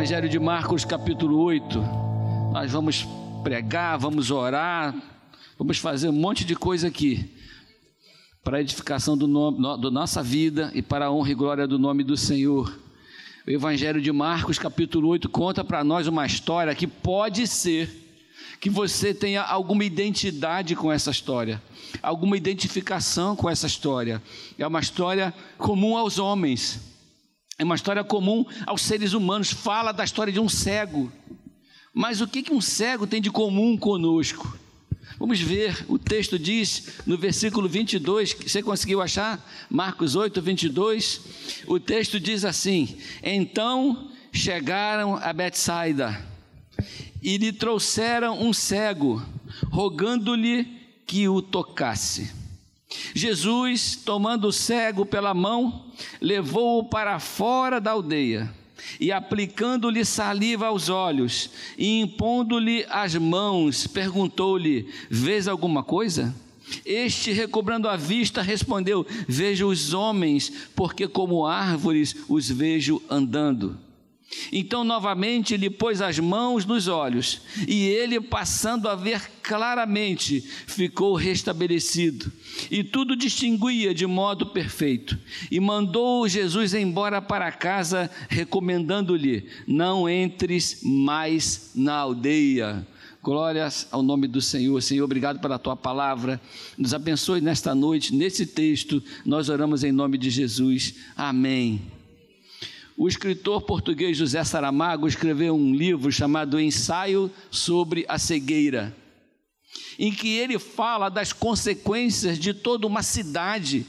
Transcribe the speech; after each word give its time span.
Evangelho 0.00 0.30
de 0.30 0.38
Marcos, 0.38 0.82
capítulo 0.82 1.38
8. 1.42 1.78
Nós 2.54 2.72
vamos 2.72 3.06
pregar, 3.42 3.98
vamos 3.98 4.30
orar, 4.30 4.94
vamos 5.58 5.76
fazer 5.76 6.08
um 6.08 6.12
monte 6.12 6.42
de 6.42 6.56
coisa 6.56 6.88
aqui 6.88 7.30
para 8.42 8.56
a 8.56 8.60
edificação 8.62 9.14
do 9.14 9.28
nome, 9.28 9.60
da 9.78 9.90
nossa 9.90 10.22
vida 10.22 10.70
e 10.74 10.80
para 10.80 11.04
a 11.04 11.12
honra 11.12 11.32
e 11.32 11.34
glória 11.34 11.66
do 11.66 11.78
nome 11.78 12.02
do 12.02 12.16
Senhor. 12.16 12.74
O 13.46 13.50
Evangelho 13.50 14.00
de 14.00 14.10
Marcos, 14.10 14.58
capítulo 14.58 15.06
8, 15.08 15.28
conta 15.28 15.62
para 15.62 15.84
nós 15.84 16.06
uma 16.06 16.24
história 16.24 16.74
que 16.74 16.86
pode 16.86 17.46
ser 17.46 17.90
que 18.58 18.70
você 18.70 19.12
tenha 19.12 19.42
alguma 19.42 19.84
identidade 19.84 20.74
com 20.74 20.90
essa 20.90 21.10
história, 21.10 21.62
alguma 22.02 22.38
identificação 22.38 23.36
com 23.36 23.50
essa 23.50 23.66
história. 23.66 24.22
É 24.58 24.66
uma 24.66 24.80
história 24.80 25.34
comum 25.58 25.94
aos 25.94 26.18
homens. 26.18 26.89
É 27.60 27.62
uma 27.62 27.74
história 27.74 28.02
comum 28.02 28.46
aos 28.66 28.80
seres 28.80 29.12
humanos. 29.12 29.50
Fala 29.50 29.92
da 29.92 30.02
história 30.02 30.32
de 30.32 30.40
um 30.40 30.48
cego. 30.48 31.12
Mas 31.92 32.22
o 32.22 32.26
que, 32.26 32.42
que 32.42 32.54
um 32.54 32.60
cego 32.60 33.06
tem 33.06 33.20
de 33.20 33.30
comum 33.30 33.76
conosco? 33.76 34.58
Vamos 35.18 35.38
ver, 35.40 35.84
o 35.86 35.98
texto 35.98 36.38
diz 36.38 37.02
no 37.06 37.18
versículo 37.18 37.68
22, 37.68 38.32
você 38.32 38.62
conseguiu 38.62 39.02
achar? 39.02 39.46
Marcos 39.68 40.16
8, 40.16 40.40
22. 40.40 41.20
O 41.66 41.78
texto 41.78 42.18
diz 42.18 42.46
assim: 42.46 42.96
Então 43.22 44.10
chegaram 44.32 45.16
a 45.16 45.30
Betsaida 45.30 46.18
e 47.22 47.36
lhe 47.36 47.52
trouxeram 47.52 48.40
um 48.40 48.54
cego, 48.54 49.22
rogando-lhe 49.70 50.66
que 51.06 51.28
o 51.28 51.42
tocasse. 51.42 52.39
Jesus, 53.14 53.96
tomando 53.96 54.48
o 54.48 54.52
cego 54.52 55.06
pela 55.06 55.32
mão, 55.32 55.86
levou-o 56.20 56.84
para 56.84 57.18
fora 57.18 57.80
da 57.80 57.92
aldeia 57.92 58.52
e, 58.98 59.12
aplicando-lhe 59.12 60.04
saliva 60.04 60.66
aos 60.66 60.88
olhos 60.88 61.50
e 61.78 62.00
impondo-lhe 62.00 62.84
as 62.88 63.14
mãos, 63.14 63.86
perguntou-lhe: 63.86 64.88
Vês 65.08 65.46
alguma 65.46 65.82
coisa? 65.82 66.34
Este, 66.84 67.32
recobrando 67.32 67.88
a 67.88 67.96
vista, 67.96 68.42
respondeu: 68.42 69.06
Vejo 69.28 69.68
os 69.68 69.92
homens, 69.92 70.52
porque 70.74 71.06
como 71.06 71.46
árvores 71.46 72.16
os 72.28 72.48
vejo 72.48 73.02
andando. 73.08 73.78
Então, 74.52 74.84
novamente, 74.84 75.56
lhe 75.56 75.68
pôs 75.68 76.00
as 76.00 76.18
mãos 76.18 76.64
nos 76.64 76.86
olhos, 76.86 77.40
e 77.66 77.86
ele, 77.86 78.20
passando 78.20 78.88
a 78.88 78.94
ver 78.94 79.30
claramente, 79.42 80.40
ficou 80.40 81.14
restabelecido, 81.14 82.30
e 82.70 82.84
tudo 82.84 83.16
distinguia 83.16 83.92
de 83.92 84.06
modo 84.06 84.46
perfeito. 84.46 85.18
E 85.50 85.58
mandou 85.58 86.28
Jesus 86.28 86.74
embora 86.74 87.20
para 87.20 87.50
casa, 87.50 88.10
recomendando-lhe: 88.28 89.46
Não 89.66 90.08
entres 90.08 90.80
mais 90.82 91.72
na 91.74 91.94
aldeia. 91.94 92.86
Glórias 93.22 93.86
ao 93.90 94.02
nome 94.02 94.26
do 94.26 94.40
Senhor. 94.40 94.80
Senhor, 94.80 95.04
obrigado 95.04 95.40
pela 95.40 95.58
tua 95.58 95.76
palavra. 95.76 96.40
Nos 96.78 96.94
abençoe 96.94 97.40
nesta 97.40 97.74
noite, 97.74 98.14
nesse 98.14 98.46
texto. 98.46 99.02
Nós 99.26 99.50
oramos 99.50 99.84
em 99.84 99.92
nome 99.92 100.16
de 100.16 100.30
Jesus. 100.30 100.94
Amém. 101.14 101.99
O 103.02 103.08
escritor 103.08 103.62
português 103.62 104.14
José 104.14 104.44
Saramago 104.44 105.08
escreveu 105.08 105.54
um 105.54 105.74
livro 105.74 106.12
chamado 106.12 106.60
Ensaio 106.60 107.32
sobre 107.50 108.04
a 108.06 108.18
Cegueira, 108.18 108.94
em 109.98 110.12
que 110.12 110.36
ele 110.36 110.58
fala 110.58 111.08
das 111.08 111.32
consequências 111.32 112.38
de 112.38 112.52
toda 112.52 112.86
uma 112.86 113.02
cidade 113.02 113.86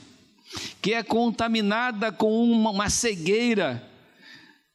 que 0.82 0.94
é 0.94 1.04
contaminada 1.04 2.10
com 2.10 2.42
uma, 2.50 2.90
cegueira 2.90 3.86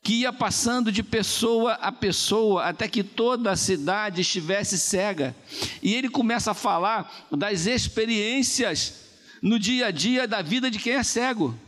que 0.02 0.16
ia 0.16 0.34
passando 0.34 0.92
de 0.92 1.02
pessoa 1.02 1.72
a 1.72 1.90
pessoa 1.90 2.64
até 2.64 2.86
que 2.88 3.02
toda 3.02 3.50
a 3.50 3.56
cidade 3.56 4.20
estivesse 4.20 4.78
cega. 4.78 5.34
E 5.82 5.94
ele 5.94 6.10
começa 6.10 6.50
a 6.50 6.54
falar 6.54 7.26
das 7.32 7.64
experiências 7.64 8.96
no 9.40 9.58
dia 9.58 9.86
a 9.86 9.90
dia 9.90 10.28
da 10.28 10.42
vida 10.42 10.70
de 10.70 10.78
quem 10.78 10.92
é 10.92 11.02
cego. 11.02 11.58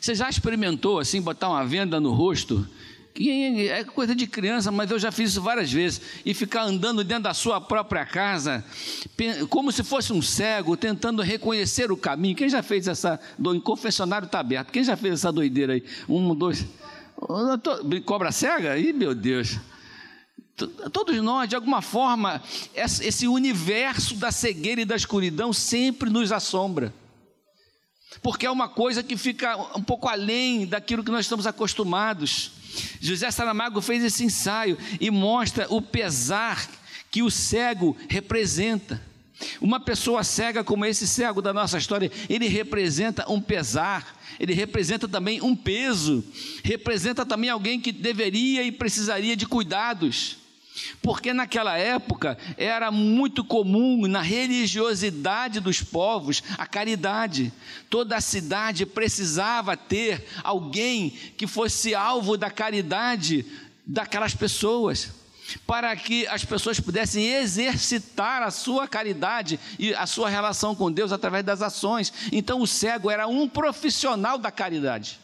Você 0.00 0.14
já 0.14 0.28
experimentou 0.28 0.98
assim 0.98 1.20
botar 1.20 1.48
uma 1.48 1.64
venda 1.64 1.98
no 1.98 2.12
rosto? 2.12 2.66
É 3.68 3.82
coisa 3.84 4.14
de 4.14 4.26
criança, 4.26 4.70
mas 4.70 4.90
eu 4.90 4.98
já 4.98 5.10
fiz 5.10 5.30
isso 5.30 5.42
várias 5.42 5.70
vezes. 5.72 6.00
E 6.24 6.32
ficar 6.32 6.62
andando 6.62 7.02
dentro 7.02 7.24
da 7.24 7.34
sua 7.34 7.60
própria 7.60 8.04
casa, 8.06 8.64
como 9.48 9.72
se 9.72 9.82
fosse 9.82 10.12
um 10.12 10.22
cego, 10.22 10.76
tentando 10.76 11.20
reconhecer 11.20 11.90
o 11.90 11.96
caminho. 11.96 12.36
Quem 12.36 12.48
já 12.48 12.62
fez 12.62 12.86
essa. 12.86 13.18
O 13.38 13.60
confessionário 13.60 14.26
está 14.26 14.40
aberto. 14.40 14.70
Quem 14.70 14.84
já 14.84 14.96
fez 14.96 15.14
essa 15.14 15.32
doideira 15.32 15.74
aí? 15.74 15.84
Um, 16.08 16.34
dois. 16.34 16.66
Cobra 18.04 18.30
cega? 18.32 18.78
Ih, 18.78 18.92
meu 18.92 19.14
Deus. 19.14 19.58
Todos 20.92 21.16
nós, 21.16 21.48
de 21.48 21.56
alguma 21.56 21.82
forma, 21.82 22.40
esse 22.74 23.26
universo 23.26 24.14
da 24.14 24.30
cegueira 24.30 24.82
e 24.82 24.84
da 24.84 24.94
escuridão 24.94 25.52
sempre 25.52 26.10
nos 26.10 26.30
assombra 26.32 26.92
porque 28.22 28.46
é 28.46 28.50
uma 28.50 28.68
coisa 28.68 29.02
que 29.02 29.16
fica 29.16 29.56
um 29.76 29.82
pouco 29.82 30.08
além 30.08 30.66
daquilo 30.66 31.04
que 31.04 31.10
nós 31.10 31.26
estamos 31.26 31.46
acostumados. 31.46 32.52
José 33.00 33.30
Saramago 33.30 33.80
fez 33.80 34.02
esse 34.04 34.24
ensaio 34.24 34.78
e 35.00 35.10
mostra 35.10 35.66
o 35.68 35.80
pesar 35.80 36.68
que 37.10 37.22
o 37.22 37.30
cego 37.30 37.96
representa. 38.08 39.00
Uma 39.60 39.80
pessoa 39.80 40.22
cega 40.22 40.62
como 40.62 40.84
esse 40.84 41.06
cego 41.06 41.40
da 41.40 41.52
nossa 41.52 41.78
história, 41.78 42.10
ele 42.28 42.46
representa 42.46 43.30
um 43.30 43.40
pesar, 43.40 44.16
ele 44.38 44.52
representa 44.52 45.08
também 45.08 45.40
um 45.40 45.56
peso, 45.56 46.22
representa 46.62 47.24
também 47.24 47.48
alguém 47.48 47.80
que 47.80 47.90
deveria 47.90 48.62
e 48.62 48.70
precisaria 48.70 49.34
de 49.34 49.46
cuidados. 49.46 50.39
Porque 51.02 51.32
naquela 51.32 51.76
época 51.76 52.38
era 52.56 52.90
muito 52.90 53.44
comum 53.44 54.06
na 54.06 54.22
religiosidade 54.22 55.60
dos 55.60 55.82
povos 55.82 56.42
a 56.56 56.66
caridade. 56.66 57.52
Toda 57.88 58.16
a 58.16 58.20
cidade 58.20 58.86
precisava 58.86 59.76
ter 59.76 60.24
alguém 60.42 61.10
que 61.36 61.46
fosse 61.46 61.94
alvo 61.94 62.36
da 62.36 62.50
caridade 62.50 63.44
daquelas 63.86 64.34
pessoas, 64.34 65.10
para 65.66 65.94
que 65.96 66.26
as 66.28 66.44
pessoas 66.44 66.78
pudessem 66.78 67.26
exercitar 67.26 68.42
a 68.42 68.50
sua 68.50 68.86
caridade 68.86 69.58
e 69.78 69.92
a 69.94 70.06
sua 70.06 70.28
relação 70.28 70.74
com 70.76 70.92
Deus 70.92 71.12
através 71.12 71.44
das 71.44 71.60
ações. 71.60 72.12
Então 72.30 72.60
o 72.60 72.66
cego 72.66 73.10
era 73.10 73.26
um 73.26 73.48
profissional 73.48 74.38
da 74.38 74.50
caridade. 74.50 75.18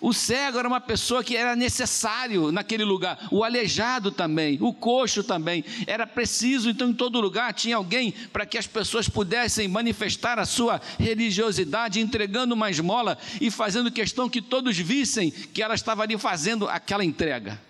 O 0.00 0.12
cego 0.12 0.58
era 0.58 0.68
uma 0.68 0.80
pessoa 0.80 1.22
que 1.22 1.36
era 1.36 1.54
necessário 1.54 2.50
naquele 2.50 2.84
lugar, 2.84 3.28
o 3.30 3.44
aleijado 3.44 4.10
também, 4.10 4.58
o 4.60 4.72
coxo 4.72 5.22
também. 5.22 5.64
Era 5.86 6.06
preciso, 6.06 6.70
então, 6.70 6.88
em 6.88 6.94
todo 6.94 7.20
lugar 7.20 7.52
tinha 7.52 7.76
alguém 7.76 8.12
para 8.32 8.46
que 8.46 8.56
as 8.56 8.66
pessoas 8.66 9.08
pudessem 9.08 9.68
manifestar 9.68 10.38
a 10.38 10.46
sua 10.46 10.80
religiosidade, 10.98 12.00
entregando 12.00 12.54
uma 12.54 12.70
esmola 12.70 13.18
e 13.40 13.50
fazendo 13.50 13.90
questão 13.90 14.28
que 14.28 14.40
todos 14.40 14.76
vissem 14.78 15.30
que 15.30 15.62
ela 15.62 15.74
estava 15.74 16.02
ali 16.02 16.16
fazendo 16.16 16.68
aquela 16.68 17.04
entrega. 17.04 17.60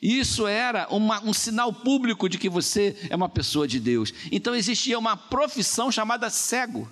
Isso 0.00 0.46
era 0.46 0.86
uma, 0.90 1.22
um 1.22 1.32
sinal 1.32 1.72
público 1.72 2.28
de 2.28 2.38
que 2.38 2.48
você 2.48 2.96
é 3.08 3.16
uma 3.16 3.28
pessoa 3.28 3.66
de 3.66 3.80
Deus. 3.80 4.12
Então 4.30 4.54
existia 4.54 4.98
uma 4.98 5.16
profissão 5.16 5.90
chamada 5.90 6.30
cego. 6.30 6.88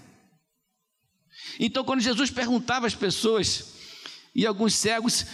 Então, 1.58 1.84
quando 1.84 2.00
Jesus 2.00 2.30
perguntava 2.30 2.86
às 2.86 2.94
pessoas, 2.94 3.71
e 4.34 4.46
alguns 4.46 4.74
cegos 4.74 5.26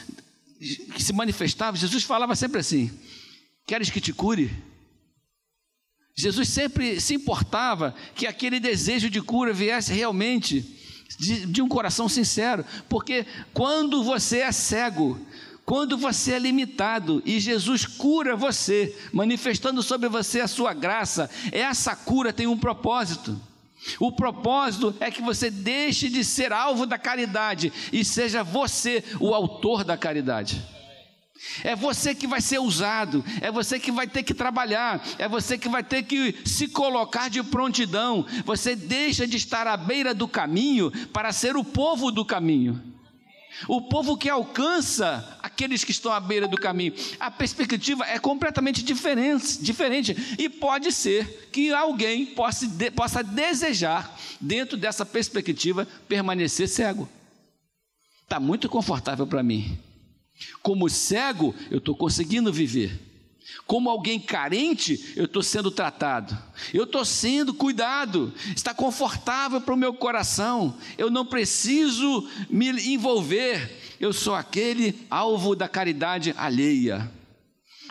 que 0.94 1.02
se 1.02 1.12
manifestavam, 1.12 1.80
Jesus 1.80 2.04
falava 2.04 2.34
sempre 2.34 2.60
assim: 2.60 2.90
Queres 3.66 3.90
que 3.90 4.00
te 4.00 4.12
cure? 4.12 4.50
Jesus 6.16 6.48
sempre 6.48 7.00
se 7.00 7.14
importava 7.14 7.94
que 8.14 8.26
aquele 8.26 8.58
desejo 8.58 9.08
de 9.08 9.22
cura 9.22 9.52
viesse 9.52 9.92
realmente 9.92 10.66
de, 11.16 11.46
de, 11.46 11.62
um 11.62 11.68
coração 11.68 12.08
sincero, 12.08 12.64
porque 12.88 13.24
quando 13.54 14.02
você 14.02 14.38
é 14.38 14.50
cego, 14.50 15.16
quando 15.64 15.96
você 15.96 16.32
é 16.32 16.38
limitado 16.38 17.22
e 17.24 17.38
Jesus 17.38 17.86
cura 17.86 18.34
você, 18.34 18.96
manifestando 19.12 19.80
sobre 19.80 20.08
você 20.08 20.40
a 20.40 20.48
sua 20.48 20.74
graça, 20.74 21.30
essa 21.52 21.94
cura 21.94 22.32
tem 22.32 22.46
um 22.46 22.58
propósito. 22.58 23.40
O 23.98 24.12
propósito 24.12 24.94
é 25.00 25.10
que 25.10 25.22
você 25.22 25.50
deixe 25.50 26.08
de 26.08 26.24
ser 26.24 26.52
alvo 26.52 26.86
da 26.86 26.98
caridade 26.98 27.72
e 27.92 28.04
seja 28.04 28.42
você 28.42 29.04
o 29.20 29.34
autor 29.34 29.84
da 29.84 29.96
caridade. 29.96 30.62
É 31.62 31.76
você 31.76 32.14
que 32.14 32.26
vai 32.26 32.40
ser 32.40 32.58
usado, 32.58 33.24
é 33.40 33.50
você 33.50 33.78
que 33.78 33.92
vai 33.92 34.08
ter 34.08 34.22
que 34.24 34.34
trabalhar, 34.34 35.00
é 35.18 35.28
você 35.28 35.56
que 35.56 35.68
vai 35.68 35.84
ter 35.84 36.02
que 36.02 36.34
se 36.44 36.68
colocar 36.68 37.30
de 37.30 37.42
prontidão. 37.42 38.26
Você 38.44 38.74
deixa 38.74 39.26
de 39.26 39.36
estar 39.36 39.66
à 39.66 39.76
beira 39.76 40.12
do 40.12 40.26
caminho 40.26 40.90
para 41.08 41.32
ser 41.32 41.56
o 41.56 41.62
povo 41.62 42.10
do 42.10 42.24
caminho. 42.24 42.82
O 43.66 43.82
povo 43.82 44.16
que 44.16 44.28
alcança 44.28 45.37
aqueles 45.58 45.82
que 45.82 45.90
estão 45.90 46.12
à 46.12 46.20
beira 46.20 46.46
do 46.46 46.56
caminho. 46.56 46.94
A 47.18 47.32
perspectiva 47.32 48.04
é 48.06 48.16
completamente 48.20 48.80
diferente, 48.80 49.60
diferente. 49.60 50.16
E 50.38 50.48
pode 50.48 50.92
ser 50.92 51.48
que 51.50 51.72
alguém 51.72 52.26
possa, 52.26 52.64
possa 52.94 53.24
desejar, 53.24 54.16
dentro 54.40 54.76
dessa 54.76 55.04
perspectiva, 55.04 55.86
permanecer 56.08 56.68
cego. 56.68 57.08
Está 58.22 58.38
muito 58.38 58.68
confortável 58.68 59.26
para 59.26 59.42
mim. 59.42 59.76
Como 60.62 60.88
cego, 60.88 61.52
eu 61.72 61.78
estou 61.78 61.96
conseguindo 61.96 62.52
viver. 62.52 63.08
Como 63.66 63.90
alguém 63.90 64.20
carente, 64.20 65.12
eu 65.16 65.24
estou 65.24 65.42
sendo 65.42 65.70
tratado, 65.70 66.36
eu 66.72 66.84
estou 66.84 67.04
sendo 67.04 67.52
cuidado, 67.52 68.32
está 68.54 68.72
confortável 68.72 69.60
para 69.60 69.74
o 69.74 69.76
meu 69.76 69.92
coração, 69.92 70.76
eu 70.96 71.10
não 71.10 71.24
preciso 71.24 72.28
me 72.48 72.70
envolver, 72.92 73.77
eu 74.00 74.12
sou 74.12 74.34
aquele 74.34 75.06
alvo 75.10 75.54
da 75.54 75.68
caridade 75.68 76.34
alheia. 76.36 77.10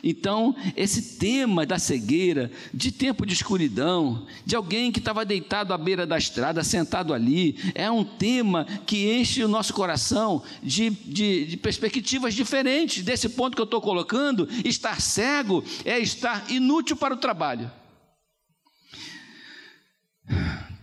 Então, 0.04 0.56
esse 0.76 1.18
tema 1.18 1.66
da 1.66 1.80
cegueira, 1.80 2.52
de 2.74 2.92
tempo 2.92 3.26
de 3.26 3.34
escuridão, 3.34 4.28
de 4.46 4.56
alguém 4.56 4.92
que 4.92 5.00
estava 5.00 5.26
deitado 5.26 5.74
à 5.74 5.78
beira 5.78 6.06
da 6.06 6.18
estrada, 6.18 6.64
sentado 6.64 7.14
ali, 7.14 7.58
é 7.74 7.90
um 7.90 8.04
tema 8.04 8.66
que 8.86 9.12
enche 9.12 9.44
o 9.44 9.48
nosso 9.48 9.74
coração 9.74 10.44
de, 10.62 10.92
de, 10.92 11.46
de 11.46 11.58
perspectivas 11.58 12.36
diferentes. 12.36 13.04
Desse 13.04 13.30
ponto 13.30 13.56
que 13.56 13.62
eu 13.62 13.66
estou 13.66 13.82
colocando, 13.82 14.48
estar 14.64 15.02
cego 15.02 15.64
é 15.84 15.98
estar 16.00 16.50
inútil 16.52 16.96
para 16.96 17.16
o 17.16 17.18
trabalho. 17.18 17.72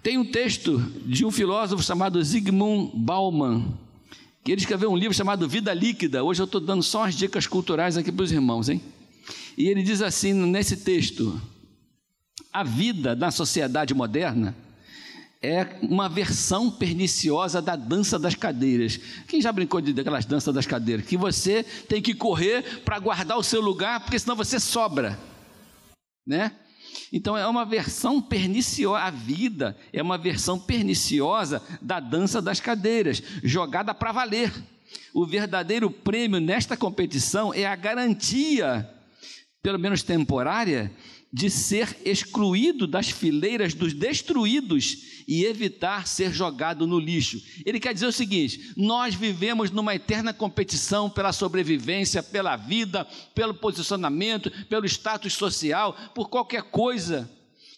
Tem 0.02 0.18
um 0.18 0.24
texto 0.24 0.78
de 1.06 1.24
um 1.24 1.30
filósofo 1.30 1.82
chamado 1.82 2.22
Zygmunt 2.22 2.92
Bauman, 2.94 3.72
que 4.44 4.52
ele 4.52 4.60
escreveu 4.60 4.92
um 4.92 4.96
livro 4.96 5.16
chamado 5.16 5.48
Vida 5.48 5.72
Líquida. 5.72 6.22
Hoje 6.22 6.42
eu 6.42 6.44
estou 6.44 6.60
dando 6.60 6.82
só 6.82 7.00
umas 7.00 7.14
dicas 7.14 7.46
culturais 7.46 7.96
aqui 7.96 8.12
para 8.12 8.22
os 8.22 8.30
irmãos, 8.30 8.68
hein? 8.68 8.80
E 9.56 9.68
ele 9.68 9.82
diz 9.82 10.02
assim 10.02 10.34
nesse 10.34 10.76
texto: 10.76 11.40
a 12.52 12.62
vida 12.62 13.16
na 13.16 13.30
sociedade 13.30 13.94
moderna 13.94 14.54
é 15.42 15.78
uma 15.82 16.10
versão 16.10 16.70
perniciosa 16.70 17.62
da 17.62 17.74
dança 17.74 18.18
das 18.18 18.34
cadeiras. 18.34 19.00
Quem 19.26 19.40
já 19.40 19.50
brincou 19.50 19.80
de 19.80 19.98
aquelas 19.98 20.26
danças 20.26 20.54
das 20.54 20.66
cadeiras? 20.66 21.06
Que 21.06 21.16
você 21.16 21.62
tem 21.88 22.02
que 22.02 22.14
correr 22.14 22.82
para 22.84 22.98
guardar 22.98 23.38
o 23.38 23.42
seu 23.42 23.62
lugar, 23.62 24.00
porque 24.00 24.18
senão 24.18 24.36
você 24.36 24.60
sobra, 24.60 25.18
né? 26.26 26.52
Então 27.16 27.36
é 27.38 27.46
uma 27.46 27.64
versão 27.64 28.20
perniciosa, 28.20 29.04
a 29.04 29.08
vida 29.08 29.76
é 29.92 30.02
uma 30.02 30.18
versão 30.18 30.58
perniciosa 30.58 31.62
da 31.80 32.00
dança 32.00 32.42
das 32.42 32.58
cadeiras, 32.58 33.22
jogada 33.40 33.94
para 33.94 34.10
valer. 34.10 34.52
O 35.12 35.24
verdadeiro 35.24 35.88
prêmio 35.88 36.40
nesta 36.40 36.76
competição 36.76 37.54
é 37.54 37.66
a 37.66 37.76
garantia 37.76 38.90
pelo 39.62 39.78
menos 39.78 40.02
temporária, 40.02 40.90
de 41.34 41.50
ser 41.50 42.00
excluído 42.04 42.86
das 42.86 43.10
fileiras 43.10 43.74
dos 43.74 43.92
destruídos 43.92 45.24
e 45.26 45.44
evitar 45.44 46.06
ser 46.06 46.32
jogado 46.32 46.86
no 46.86 46.96
lixo. 46.96 47.42
Ele 47.66 47.80
quer 47.80 47.92
dizer 47.92 48.06
o 48.06 48.12
seguinte: 48.12 48.72
nós 48.76 49.16
vivemos 49.16 49.72
numa 49.72 49.96
eterna 49.96 50.32
competição 50.32 51.10
pela 51.10 51.32
sobrevivência, 51.32 52.22
pela 52.22 52.54
vida, 52.54 53.04
pelo 53.34 53.52
posicionamento, 53.52 54.48
pelo 54.68 54.86
status 54.86 55.32
social, 55.32 55.96
por 56.14 56.28
qualquer 56.28 56.62
coisa. 56.62 57.28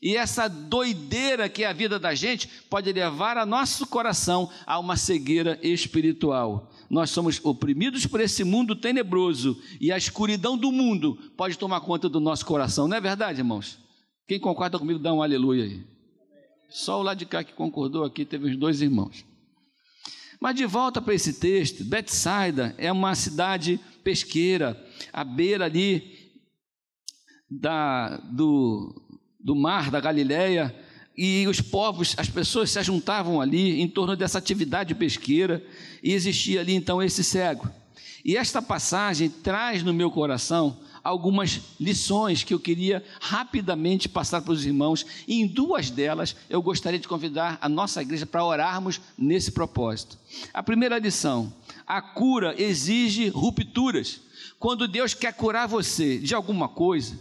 E 0.02 0.14
essa 0.14 0.48
doideira 0.48 1.48
que 1.48 1.64
é 1.64 1.68
a 1.68 1.72
vida 1.72 1.98
da 1.98 2.14
gente 2.14 2.46
pode 2.68 2.92
levar 2.92 3.38
a 3.38 3.46
nosso 3.46 3.86
coração 3.86 4.50
a 4.66 4.78
uma 4.78 4.98
cegueira 4.98 5.58
espiritual 5.62 6.70
nós 6.88 7.10
somos 7.10 7.40
oprimidos 7.44 8.06
por 8.06 8.20
esse 8.20 8.44
mundo 8.44 8.76
tenebroso 8.76 9.60
e 9.80 9.90
a 9.90 9.96
escuridão 9.96 10.56
do 10.56 10.70
mundo 10.70 11.16
pode 11.36 11.58
tomar 11.58 11.80
conta 11.80 12.08
do 12.08 12.20
nosso 12.20 12.44
coração, 12.46 12.86
não 12.86 12.96
é 12.96 13.00
verdade, 13.00 13.40
irmãos? 13.40 13.78
Quem 14.26 14.40
concorda 14.40 14.78
comigo, 14.78 14.98
dá 14.98 15.12
um 15.12 15.22
aleluia 15.22 15.64
aí. 15.64 15.84
Só 16.68 17.00
o 17.00 17.02
lado 17.02 17.18
de 17.18 17.26
cá 17.26 17.44
que 17.44 17.52
concordou 17.52 18.04
aqui, 18.04 18.24
teve 18.24 18.50
os 18.50 18.56
dois 18.56 18.80
irmãos. 18.82 19.24
Mas 20.40 20.54
de 20.54 20.66
volta 20.66 21.00
para 21.00 21.14
esse 21.14 21.34
texto, 21.34 21.84
Betsaida 21.84 22.74
é 22.76 22.90
uma 22.92 23.14
cidade 23.14 23.80
pesqueira, 24.02 24.76
à 25.12 25.24
beira 25.24 25.64
ali 25.64 26.32
da, 27.50 28.16
do, 28.18 28.94
do 29.40 29.54
mar 29.54 29.90
da 29.90 30.00
Galileia, 30.00 30.74
e 31.16 31.46
os 31.48 31.60
povos, 31.60 32.14
as 32.18 32.28
pessoas 32.28 32.70
se 32.70 32.82
juntavam 32.82 33.40
ali 33.40 33.80
em 33.80 33.88
torno 33.88 34.14
dessa 34.14 34.38
atividade 34.38 34.94
pesqueira, 34.94 35.64
e 36.02 36.12
existia 36.12 36.60
ali 36.60 36.74
então 36.74 37.02
esse 37.02 37.24
cego. 37.24 37.68
E 38.24 38.36
esta 38.36 38.60
passagem 38.60 39.30
traz 39.30 39.82
no 39.82 39.94
meu 39.94 40.10
coração 40.10 40.76
algumas 41.02 41.60
lições 41.78 42.42
que 42.42 42.52
eu 42.52 42.58
queria 42.58 43.04
rapidamente 43.20 44.08
passar 44.08 44.42
para 44.42 44.52
os 44.52 44.66
irmãos, 44.66 45.06
e 45.26 45.40
em 45.40 45.46
duas 45.46 45.90
delas 45.90 46.34
eu 46.50 46.60
gostaria 46.60 46.98
de 46.98 47.08
convidar 47.08 47.56
a 47.60 47.68
nossa 47.68 48.02
igreja 48.02 48.26
para 48.26 48.44
orarmos 48.44 49.00
nesse 49.16 49.52
propósito. 49.52 50.18
A 50.52 50.62
primeira 50.62 50.98
lição: 50.98 51.52
a 51.86 52.02
cura 52.02 52.60
exige 52.60 53.28
rupturas. 53.28 54.20
Quando 54.58 54.88
Deus 54.88 55.14
quer 55.14 55.32
curar 55.32 55.68
você 55.68 56.18
de 56.18 56.34
alguma 56.34 56.68
coisa, 56.68 57.16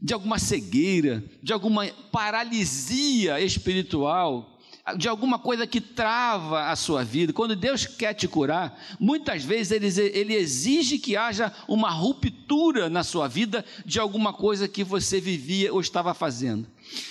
de 0.00 0.14
alguma 0.14 0.38
cegueira, 0.38 1.22
de 1.42 1.52
alguma 1.52 1.86
paralisia 2.10 3.40
espiritual, 3.40 4.58
de 4.96 5.08
alguma 5.08 5.38
coisa 5.38 5.66
que 5.66 5.80
trava 5.80 6.70
a 6.70 6.76
sua 6.76 7.04
vida. 7.04 7.32
Quando 7.32 7.54
Deus 7.54 7.86
quer 7.86 8.14
te 8.14 8.26
curar, 8.26 8.78
muitas 8.98 9.44
vezes 9.44 9.98
ele, 9.98 10.18
ele, 10.18 10.34
exige 10.34 10.98
que 10.98 11.16
haja 11.16 11.52
uma 11.68 11.90
ruptura 11.90 12.88
na 12.88 13.04
sua 13.04 13.28
vida 13.28 13.64
de 13.84 14.00
alguma 14.00 14.32
coisa 14.32 14.66
que 14.66 14.82
você 14.82 15.20
vivia 15.20 15.72
ou 15.72 15.80
estava 15.80 16.14
fazendo. 16.14 16.66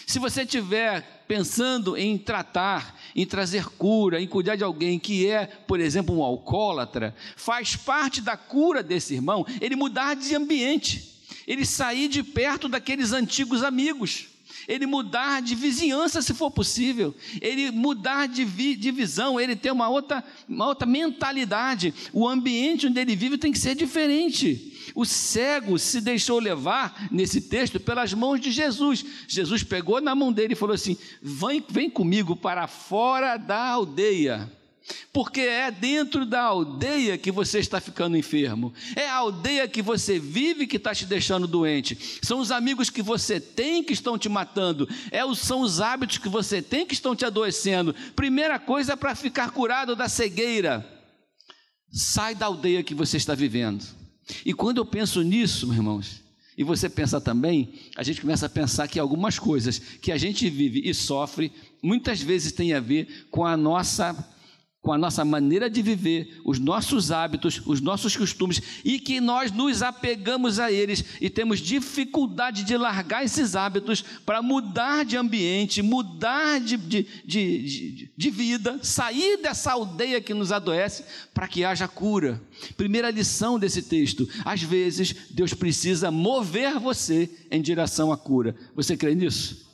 Se 0.06 0.20
você 0.20 0.42
estiver 0.42 1.24
pensando 1.28 1.96
em 1.96 2.18
tratar, 2.18 3.00
em 3.16 3.26
trazer 3.26 3.66
cura, 3.66 4.20
em 4.20 4.28
cuidar 4.28 4.56
de 4.56 4.64
alguém 4.64 5.00
que 5.00 5.30
é, 5.30 5.46
por 5.46 5.80
exemplo, 5.80 6.18
um 6.18 6.24
alcoólatra, 6.24 7.16
faz 7.38 7.76
parte 7.76 8.20
da 8.20 8.36
cura 8.36 8.82
desse 8.82 9.14
irmão 9.14 9.46
ele 9.62 9.76
mudar 9.76 10.16
de 10.16 10.36
ambiente 10.36 11.19
ele 11.50 11.66
sair 11.66 12.08
de 12.08 12.22
perto 12.22 12.70
daqueles 12.70 13.12
antigos 13.12 13.64
amigos, 13.64 14.28
ele 14.68 14.86
mudar 14.86 15.42
de 15.42 15.56
vizinhança, 15.56 16.22
se 16.22 16.32
for 16.32 16.52
possível, 16.52 17.16
ele 17.42 17.72
mudar 17.72 18.28
de, 18.28 18.46
vi, 18.46 18.76
de 18.76 18.92
visão, 18.92 19.40
ele 19.40 19.56
ter 19.56 19.72
uma 19.72 19.90
outra, 19.90 20.24
uma 20.48 20.68
outra 20.68 20.86
mentalidade. 20.86 21.92
O 22.14 22.28
ambiente 22.28 22.86
onde 22.86 23.00
ele 23.00 23.16
vive 23.16 23.40
tem 23.40 23.52
que 23.52 23.58
ser 23.58 23.74
diferente. 23.74 24.94
O 24.94 25.06
cego 25.06 25.80
se 25.80 26.02
deixou 26.02 26.38
levar 26.38 27.08
nesse 27.12 27.42
texto 27.42 27.80
pelas 27.80 28.14
mãos 28.14 28.40
de 28.40 28.52
Jesus. 28.52 29.04
Jesus 29.28 29.64
pegou 29.64 30.00
na 30.00 30.14
mão 30.14 30.32
dele 30.32 30.54
e 30.54 30.58
falou 30.58 30.76
assim: 30.76 30.98
vem, 31.20 31.64
vem 31.68 31.90
comigo 31.90 32.36
para 32.36 32.68
fora 32.68 33.38
da 33.38 33.70
aldeia 33.70 34.59
porque 35.14 35.42
é 35.42 35.72
dentro 35.72 36.26
da 36.26 36.42
aldeia 36.42 37.18
que 37.18 37.32
você 37.32 37.60
está 37.60 37.80
ficando 37.80 38.18
enfermo, 38.18 38.74
é 38.96 39.08
a 39.08 39.16
aldeia 39.16 39.68
que 39.68 39.82
você 39.82 40.20
vive 40.20 40.68
que 40.68 40.78
está 40.78 40.94
te 40.94 41.06
deixando 41.06 41.48
doente, 41.48 41.98
são 42.22 42.40
os 42.40 42.52
amigos 42.52 42.90
que 42.90 43.02
você 43.02 43.40
tem 43.40 43.84
que 43.84 43.94
estão 43.94 44.18
te 44.18 44.30
matando, 44.30 44.88
é, 45.12 45.22
são 45.36 45.62
os 45.62 45.80
hábitos 45.80 46.18
que 46.18 46.30
você 46.30 46.62
tem 46.62 46.86
que 46.86 46.94
estão 46.94 47.16
te 47.16 47.26
adoecendo. 47.26 47.94
Primeira 48.16 48.60
coisa 48.60 48.98
para 48.98 49.16
ficar 49.16 49.52
curado 49.52 49.96
da 49.96 50.10
cegueira, 50.10 50.86
sai 51.92 52.36
da 52.36 52.46
aldeia 52.46 52.84
que 52.84 52.96
você 52.96 53.18
está 53.18 53.36
vivendo. 53.36 53.86
E 54.46 54.54
quando 54.54 54.78
eu 54.78 54.86
penso 54.86 55.22
nisso, 55.22 55.66
meus 55.66 55.78
irmãos, 55.78 56.30
e 56.58 56.64
você 56.64 56.90
pensa 56.90 57.22
também, 57.22 57.74
a 57.96 58.04
gente 58.04 58.20
começa 58.20 58.46
a 58.46 58.50
pensar 58.50 58.88
que 58.88 59.00
algumas 59.00 59.40
coisas 59.40 59.80
que 59.80 60.12
a 60.12 60.18
gente 60.18 60.50
vive 60.50 60.82
e 60.84 60.94
sofre, 60.94 61.54
muitas 61.82 62.22
vezes 62.22 62.52
tem 62.52 62.74
a 62.74 62.82
ver 62.82 63.28
com 63.32 63.46
a 63.46 63.56
nossa 63.56 64.14
com 64.82 64.94
a 64.94 64.98
nossa 64.98 65.26
maneira 65.26 65.70
de 65.70 65.82
viver, 65.82 66.40
os 66.46 66.58
nossos 66.58 67.12
hábitos, 67.12 67.62
os 67.66 67.82
nossos 67.82 68.16
costumes, 68.16 68.62
e 68.86 68.98
que 68.98 69.20
nós 69.20 69.52
nos 69.52 69.82
apegamos 69.82 70.58
a 70.58 70.72
eles 70.72 71.04
e 71.20 71.30
temos 71.30 71.60
dificuldade 71.60 72.64
de 72.64 72.78
largar 72.78 73.26
esses 73.26 73.58
hábitos 73.58 74.02
para 74.26 74.42
mudar 74.42 75.04
de 75.04 75.18
ambiente, 75.18 75.82
mudar 75.82 76.62
de, 76.62 76.78
de, 76.78 77.06
de, 77.26 78.12
de, 78.16 78.30
vida, 78.30 78.80
sair 78.82 79.42
dessa 79.42 79.74
aldeia 79.74 80.22
que 80.22 80.34
nos 80.34 80.52
adoece, 80.52 81.04
para 81.34 81.48
que 81.48 81.66
haja 81.66 81.88
cura. 81.88 82.42
Primeira 82.78 83.12
lição 83.12 83.60
desse 83.60 83.84
texto: 83.84 84.28
às 84.46 84.64
vezes 84.64 85.14
Deus 85.32 85.54
precisa 85.54 86.10
mover 86.10 86.80
você 86.80 87.30
em 87.52 87.62
direção 87.62 88.14
à 88.14 88.18
cura. 88.18 88.56
Você 88.76 88.96
crê 88.96 89.14
nisso? 89.14 89.69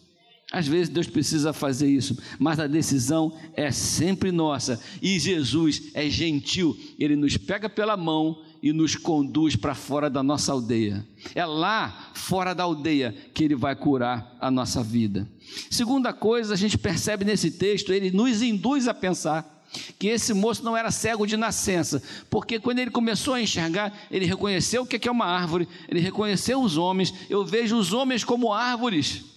Às 0.51 0.67
vezes 0.67 0.89
Deus 0.89 1.07
precisa 1.07 1.51
fazer 1.53 1.87
isso, 1.87 2.17
mas 2.37 2.59
a 2.59 2.67
decisão 2.67 3.35
é 3.55 3.71
sempre 3.71 4.31
nossa. 4.31 4.79
E 5.01 5.19
Jesus 5.19 5.89
é 5.93 6.07
gentil, 6.07 6.77
ele 6.99 7.15
nos 7.15 7.35
pega 7.35 7.67
pela 7.67 7.97
mão 7.97 8.43
e 8.61 8.71
nos 8.71 8.95
conduz 8.95 9.55
para 9.55 9.73
fora 9.73 10.09
da 10.09 10.21
nossa 10.21 10.51
aldeia. 10.51 11.05
É 11.33 11.45
lá, 11.45 12.11
fora 12.13 12.53
da 12.53 12.63
aldeia, 12.63 13.15
que 13.33 13.43
ele 13.43 13.55
vai 13.55 13.75
curar 13.75 14.37
a 14.39 14.51
nossa 14.51 14.83
vida. 14.83 15.27
Segunda 15.69 16.13
coisa, 16.13 16.53
a 16.53 16.57
gente 16.57 16.77
percebe 16.77 17.25
nesse 17.25 17.51
texto, 17.51 17.91
ele 17.91 18.11
nos 18.11 18.41
induz 18.43 18.87
a 18.87 18.93
pensar 18.93 19.63
que 19.97 20.07
esse 20.07 20.33
moço 20.33 20.63
não 20.63 20.77
era 20.77 20.91
cego 20.91 21.25
de 21.25 21.35
nascença, 21.35 22.01
porque 22.29 22.59
quando 22.59 22.79
ele 22.79 22.91
começou 22.91 23.33
a 23.33 23.41
enxergar, 23.41 23.93
ele 24.11 24.25
reconheceu 24.25 24.83
o 24.83 24.85
que 24.85 25.07
é 25.07 25.11
uma 25.11 25.25
árvore, 25.25 25.67
ele 25.89 25.99
reconheceu 25.99 26.61
os 26.61 26.77
homens. 26.77 27.13
Eu 27.29 27.43
vejo 27.43 27.75
os 27.75 27.93
homens 27.93 28.23
como 28.23 28.53
árvores. 28.53 29.34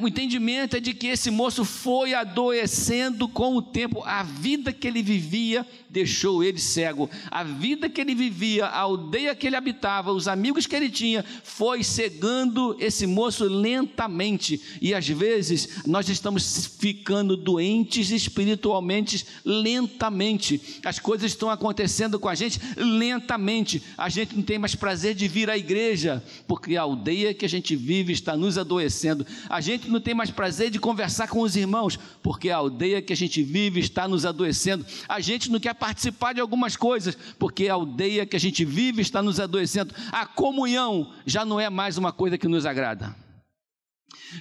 O 0.00 0.08
entendimento 0.08 0.76
é 0.76 0.80
de 0.80 0.92
que 0.92 1.06
esse 1.06 1.30
moço 1.30 1.64
foi 1.64 2.14
adoecendo 2.14 3.28
com 3.28 3.56
o 3.56 3.62
tempo. 3.62 4.02
A 4.04 4.22
vida 4.22 4.72
que 4.72 4.86
ele 4.86 5.02
vivia 5.02 5.66
deixou 5.88 6.42
ele 6.42 6.58
cego. 6.58 7.08
A 7.30 7.42
vida 7.42 7.88
que 7.88 8.00
ele 8.00 8.14
vivia, 8.14 8.66
a 8.66 8.80
aldeia 8.80 9.34
que 9.34 9.46
ele 9.46 9.56
habitava, 9.56 10.12
os 10.12 10.28
amigos 10.28 10.66
que 10.66 10.76
ele 10.76 10.90
tinha, 10.90 11.24
foi 11.42 11.82
cegando 11.82 12.76
esse 12.78 13.06
moço 13.06 13.44
lentamente. 13.44 14.60
E 14.80 14.92
às 14.94 15.08
vezes 15.08 15.86
nós 15.86 16.08
estamos 16.08 16.66
ficando 16.78 17.36
doentes 17.36 18.10
espiritualmente 18.10 19.26
lentamente. 19.44 20.80
As 20.84 20.98
coisas 20.98 21.30
estão 21.30 21.50
acontecendo 21.50 22.18
com 22.18 22.28
a 22.28 22.34
gente 22.34 22.60
lentamente. 22.76 23.82
A 23.96 24.08
gente 24.08 24.36
não 24.36 24.42
tem 24.42 24.58
mais 24.58 24.74
prazer 24.74 25.14
de 25.14 25.28
vir 25.28 25.48
à 25.48 25.56
igreja, 25.56 26.22
porque 26.46 26.76
a 26.76 26.82
aldeia 26.82 27.32
que 27.32 27.44
a 27.44 27.48
gente 27.48 27.74
vive 27.74 28.12
está 28.12 28.36
nos 28.36 28.58
adoecendo. 28.58 29.26
A 29.48 29.60
gente 29.72 29.88
não 29.88 30.00
tem 30.00 30.14
mais 30.14 30.30
prazer 30.30 30.70
de 30.70 30.78
conversar 30.78 31.28
com 31.28 31.40
os 31.40 31.56
irmãos, 31.56 31.98
porque 32.22 32.50
a 32.50 32.56
aldeia 32.56 33.02
que 33.02 33.12
a 33.12 33.16
gente 33.16 33.42
vive 33.42 33.80
está 33.80 34.06
nos 34.08 34.24
adoecendo. 34.24 34.84
A 35.08 35.20
gente 35.20 35.50
não 35.50 35.60
quer 35.60 35.74
participar 35.74 36.32
de 36.32 36.40
algumas 36.40 36.76
coisas, 36.76 37.16
porque 37.38 37.68
a 37.68 37.74
aldeia 37.74 38.26
que 38.26 38.36
a 38.36 38.40
gente 38.40 38.64
vive 38.64 39.02
está 39.02 39.22
nos 39.22 39.38
adoecendo. 39.38 39.94
A 40.10 40.26
comunhão 40.26 41.12
já 41.26 41.44
não 41.44 41.60
é 41.60 41.68
mais 41.68 41.98
uma 41.98 42.12
coisa 42.12 42.38
que 42.38 42.48
nos 42.48 42.66
agrada. 42.66 43.14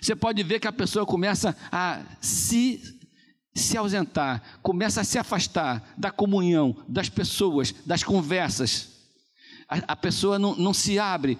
Você 0.01 0.15
pode 0.15 0.41
ver 0.43 0.59
que 0.59 0.67
a 0.67 0.73
pessoa 0.73 1.05
começa 1.05 1.55
a 1.71 2.01
se 2.21 2.95
se 3.53 3.75
ausentar, 3.75 4.59
começa 4.61 5.01
a 5.01 5.03
se 5.03 5.17
afastar 5.17 5.95
da 5.97 6.11
comunhão, 6.11 6.77
das 6.87 7.09
pessoas, 7.09 7.73
das 7.87 8.03
conversas. 8.03 8.89
A, 9.67 9.93
a 9.93 9.95
pessoa 9.95 10.37
não, 10.37 10.55
não 10.55 10.75
se 10.75 10.99
abre 10.99 11.39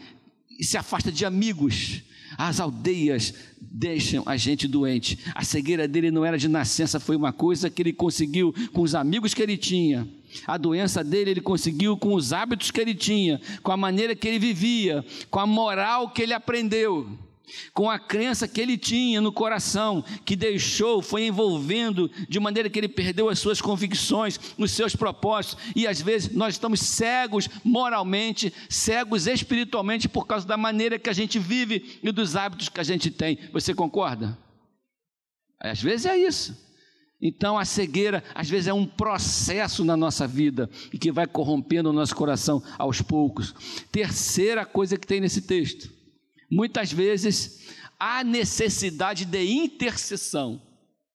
se 0.61 0.77
afasta 0.77 1.11
de 1.11 1.25
amigos, 1.25 2.01
as 2.37 2.59
aldeias 2.59 3.33
deixam 3.71 4.23
a 4.25 4.37
gente 4.37 4.67
doente. 4.67 5.19
A 5.35 5.43
cegueira 5.43 5.87
dele 5.87 6.11
não 6.11 6.25
era 6.25 6.37
de 6.37 6.47
nascença, 6.47 6.99
foi 6.99 7.15
uma 7.15 7.33
coisa 7.33 7.69
que 7.69 7.81
ele 7.81 7.93
conseguiu 7.93 8.53
com 8.73 8.81
os 8.81 8.95
amigos 8.95 9.33
que 9.33 9.41
ele 9.41 9.57
tinha. 9.57 10.07
A 10.45 10.57
doença 10.57 11.03
dele 11.03 11.31
ele 11.31 11.41
conseguiu 11.41 11.97
com 11.97 12.13
os 12.13 12.33
hábitos 12.33 12.71
que 12.71 12.79
ele 12.79 12.93
tinha, 12.93 13.39
com 13.63 13.71
a 13.71 13.77
maneira 13.77 14.15
que 14.15 14.27
ele 14.27 14.39
vivia, 14.39 15.03
com 15.29 15.39
a 15.39 15.47
moral 15.47 16.09
que 16.09 16.21
ele 16.21 16.33
aprendeu 16.33 17.07
com 17.73 17.89
a 17.89 17.97
crença 17.97 18.47
que 18.47 18.59
ele 18.59 18.77
tinha 18.77 19.21
no 19.21 19.31
coração, 19.31 20.03
que 20.25 20.35
deixou, 20.35 21.01
foi 21.01 21.25
envolvendo 21.25 22.09
de 22.27 22.39
maneira 22.39 22.69
que 22.69 22.79
ele 22.79 22.87
perdeu 22.87 23.29
as 23.29 23.39
suas 23.39 23.61
convicções, 23.61 24.39
os 24.57 24.71
seus 24.71 24.95
propósitos, 24.95 25.57
e 25.75 25.87
às 25.87 26.01
vezes 26.01 26.33
nós 26.33 26.55
estamos 26.55 26.79
cegos 26.79 27.49
moralmente, 27.63 28.53
cegos 28.69 29.27
espiritualmente 29.27 30.09
por 30.09 30.25
causa 30.25 30.47
da 30.47 30.57
maneira 30.57 30.99
que 30.99 31.09
a 31.09 31.13
gente 31.13 31.39
vive 31.39 31.99
e 32.03 32.11
dos 32.11 32.35
hábitos 32.35 32.69
que 32.69 32.79
a 32.79 32.83
gente 32.83 33.09
tem. 33.09 33.37
Você 33.53 33.73
concorda? 33.73 34.37
Às 35.59 35.81
vezes 35.81 36.05
é 36.05 36.17
isso. 36.17 36.67
Então 37.19 37.57
a 37.57 37.65
cegueira, 37.65 38.23
às 38.35 38.47
vezes, 38.47 38.67
é 38.67 38.73
um 38.73 38.85
processo 38.85 39.83
na 39.83 39.97
nossa 39.97 40.27
vida 40.27 40.69
e 40.93 40.99
que 40.99 41.11
vai 41.11 41.25
corrompendo 41.25 41.89
o 41.89 41.93
nosso 41.93 42.15
coração 42.15 42.61
aos 42.77 43.01
poucos. 43.01 43.55
Terceira 43.91 44.65
coisa 44.65 44.97
que 44.97 45.07
tem 45.07 45.19
nesse 45.19 45.41
texto 45.41 45.96
Muitas 46.49 46.91
vezes 46.91 47.75
há 47.99 48.23
necessidade 48.23 49.25
de 49.25 49.43
intercessão. 49.43 50.61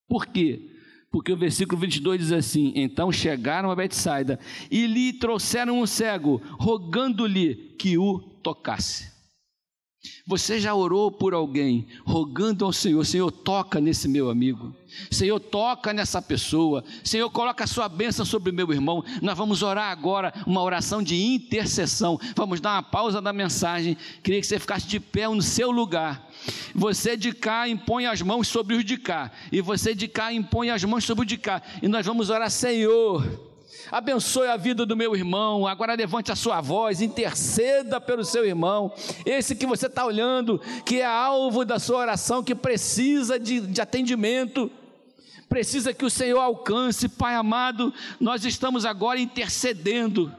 Por 0.09 0.27
quê? 0.27 0.71
Porque 1.11 1.33
o 1.33 1.37
versículo 1.37 1.81
22 1.81 2.21
diz 2.21 2.33
assim: 2.33 2.73
Então 2.75 3.12
chegaram 3.12 3.71
a 3.71 3.77
Betsaida 3.77 4.41
e 4.71 4.87
lhe 4.87 5.12
trouxeram 5.12 5.81
um 5.81 5.87
cego, 5.87 6.41
rogando-lhe 6.59 7.75
que 7.79 7.99
o 7.99 8.19
tocasse. 8.19 9.12
Você 10.27 10.61
já 10.61 10.75
orou 10.75 11.11
por 11.13 11.33
alguém, 11.33 11.87
rogando 12.05 12.65
ao 12.65 12.73
Senhor: 12.73 13.05
Senhor, 13.05 13.31
toca 13.31 13.81
nesse 13.81 14.09
meu 14.09 14.31
amigo, 14.31 14.75
Senhor, 15.11 15.39
toca 15.39 15.93
nessa 15.93 16.21
pessoa, 16.21 16.85
Senhor, 17.05 17.29
coloca 17.31 17.65
a 17.65 17.67
sua 17.67 17.89
bênção 17.89 18.25
sobre 18.25 18.51
meu 18.51 18.73
irmão. 18.73 19.05
Nós 19.21 19.37
vamos 19.37 19.63
orar 19.63 19.91
agora 19.91 20.33
uma 20.47 20.63
oração 20.63 21.03
de 21.03 21.21
intercessão. 21.21 22.19
Vamos 22.35 22.61
dar 22.61 22.75
uma 22.75 22.83
pausa 22.83 23.21
da 23.21 23.33
mensagem. 23.33 23.97
Queria 24.23 24.41
que 24.41 24.47
você 24.47 24.59
ficasse 24.59 24.87
de 24.87 24.99
pé 24.99 25.29
no 25.29 25.43
seu 25.43 25.71
lugar. 25.71 26.29
Você 26.75 27.17
de 27.17 27.33
cá 27.33 27.69
impõe 27.69 28.07
as 28.07 28.23
mãos 28.23 28.49
sobre 28.49 28.75
os 28.75 28.85
de 28.85 28.97
cá, 28.97 29.31
e 29.53 29.61
você 29.61 29.95
de 29.95 30.09
cá 30.09 30.33
impõe 30.33 30.71
as 30.71 30.83
mãos 30.83 31.05
sobre 31.05 31.23
o 31.23 31.27
de 31.27 31.37
cá, 31.37 31.63
e 31.81 31.87
nós 31.87 32.05
vamos 32.05 32.31
orar, 32.31 32.51
Senhor 32.51 33.52
abençoe 33.93 34.49
a 34.49 34.57
vida 34.57 34.87
do 34.87 34.97
meu 34.97 35.15
irmão. 35.15 35.67
Agora 35.67 35.95
levante 35.95 36.33
a 36.33 36.37
sua 36.37 36.63
voz, 36.63 37.03
interceda 37.03 38.01
pelo 38.01 38.25
seu 38.25 38.47
irmão, 38.47 38.91
esse 39.27 39.55
que 39.55 39.67
você 39.67 39.87
está 39.87 40.07
olhando, 40.07 40.59
que 40.87 41.01
é 41.01 41.05
alvo 41.05 41.63
da 41.65 41.79
sua 41.79 41.99
oração, 41.99 42.43
que 42.43 42.55
precisa 42.55 43.39
de, 43.39 43.61
de 43.61 43.81
atendimento. 43.81 44.71
Precisa 45.47 45.93
que 45.93 46.07
o 46.07 46.11
Senhor 46.11 46.41
alcance, 46.41 47.11
Pai 47.11 47.35
amado, 47.35 47.93
nós 48.19 48.43
estamos 48.43 48.87
agora 48.87 49.21
intercedendo 49.21 50.33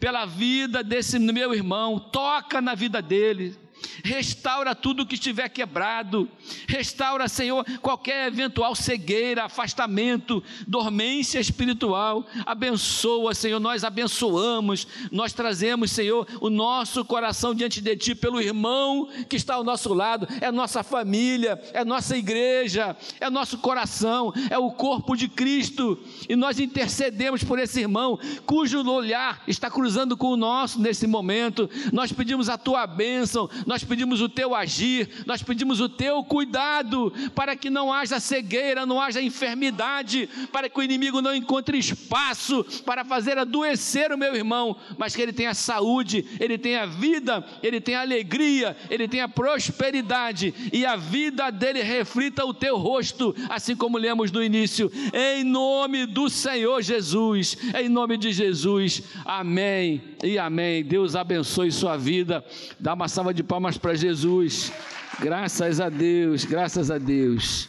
pela 0.00 0.26
vida 0.26 0.82
desse 0.82 1.20
meu 1.20 1.54
irmão, 1.54 2.00
toca 2.00 2.60
na 2.60 2.74
vida 2.74 3.00
dele, 3.00 3.56
restaura 4.04 4.74
tudo 4.74 5.06
que 5.06 5.14
estiver 5.14 5.48
quebrado, 5.48 6.28
restaura, 6.66 7.28
Senhor, 7.28 7.64
qualquer 7.80 8.28
eventual 8.28 8.74
cegueira, 8.74 9.44
afastamento, 9.44 10.42
dormência 10.66 11.38
espiritual, 11.38 12.26
abençoa, 12.44 13.34
Senhor, 13.34 13.60
nós 13.60 13.84
abençoamos, 13.84 14.86
nós 15.10 15.32
trazemos, 15.32 15.90
Senhor, 15.90 16.26
o 16.40 16.50
nosso 16.50 17.04
coração 17.04 17.54
diante 17.54 17.80
de 17.80 17.96
Ti, 17.96 18.14
pelo 18.14 18.40
irmão 18.40 19.08
que 19.28 19.36
está 19.36 19.54
ao 19.54 19.64
nosso 19.64 19.92
lado, 19.92 20.26
é 20.40 20.50
nossa 20.50 20.82
família, 20.82 21.60
é 21.72 21.84
nossa 21.84 22.16
igreja, 22.16 22.96
é 23.20 23.30
nosso 23.30 23.58
coração, 23.58 24.32
é 24.50 24.58
o 24.58 24.70
corpo 24.70 25.16
de 25.16 25.28
Cristo, 25.28 25.98
e 26.28 26.36
nós 26.36 26.58
intercedemos 26.58 27.42
por 27.42 27.58
esse 27.58 27.80
irmão, 27.80 28.18
cujo 28.44 28.86
olhar 28.90 29.42
está 29.46 29.70
cruzando 29.70 30.16
com 30.16 30.28
o 30.28 30.36
nosso 30.36 30.80
nesse 30.80 31.06
momento, 31.06 31.68
nós 31.92 32.12
pedimos 32.12 32.48
a 32.48 32.58
Tua 32.58 32.86
bênção, 32.86 33.48
nós 33.66 33.84
pedimos 33.86 34.20
o 34.20 34.28
teu 34.28 34.54
agir, 34.54 35.08
nós 35.24 35.42
pedimos 35.42 35.80
o 35.80 35.88
teu 35.88 36.22
cuidado, 36.22 37.12
para 37.34 37.56
que 37.56 37.70
não 37.70 37.92
haja 37.92 38.20
cegueira, 38.20 38.84
não 38.84 39.00
haja 39.00 39.22
enfermidade, 39.22 40.28
para 40.52 40.68
que 40.68 40.78
o 40.78 40.82
inimigo 40.82 41.22
não 41.22 41.34
encontre 41.34 41.78
espaço 41.78 42.64
para 42.84 43.04
fazer 43.04 43.38
adoecer 43.38 44.12
o 44.12 44.18
meu 44.18 44.34
irmão, 44.34 44.76
mas 44.98 45.14
que 45.16 45.22
ele 45.22 45.32
tenha 45.32 45.54
saúde, 45.54 46.26
ele 46.38 46.58
tenha 46.58 46.86
vida, 46.86 47.44
ele 47.62 47.80
tenha 47.80 48.00
alegria, 48.00 48.76
ele 48.90 49.08
tenha 49.08 49.28
prosperidade 49.28 50.52
e 50.72 50.84
a 50.84 50.96
vida 50.96 51.50
dele 51.50 51.82
reflita 51.82 52.44
o 52.44 52.52
teu 52.52 52.76
rosto, 52.76 53.34
assim 53.48 53.76
como 53.76 53.98
lemos 53.98 54.30
no 54.30 54.42
início, 54.42 54.90
em 55.12 55.44
nome 55.44 56.06
do 56.06 56.28
Senhor 56.28 56.82
Jesus, 56.82 57.56
em 57.78 57.88
nome 57.88 58.16
de 58.16 58.32
Jesus, 58.32 59.02
amém 59.24 60.02
e 60.22 60.38
amém. 60.38 60.84
Deus 60.84 61.14
abençoe 61.14 61.70
sua 61.70 61.96
vida, 61.96 62.44
dá 62.78 62.94
uma 62.94 63.08
salva 63.08 63.32
de 63.32 63.42
palmas 63.42 63.75
palmas 63.76 63.78
para 63.78 63.94
Jesus. 63.94 64.72
Graças 65.20 65.80
a 65.80 65.88
Deus, 65.88 66.44
graças 66.44 66.90
a 66.90 66.98
Deus. 66.98 67.68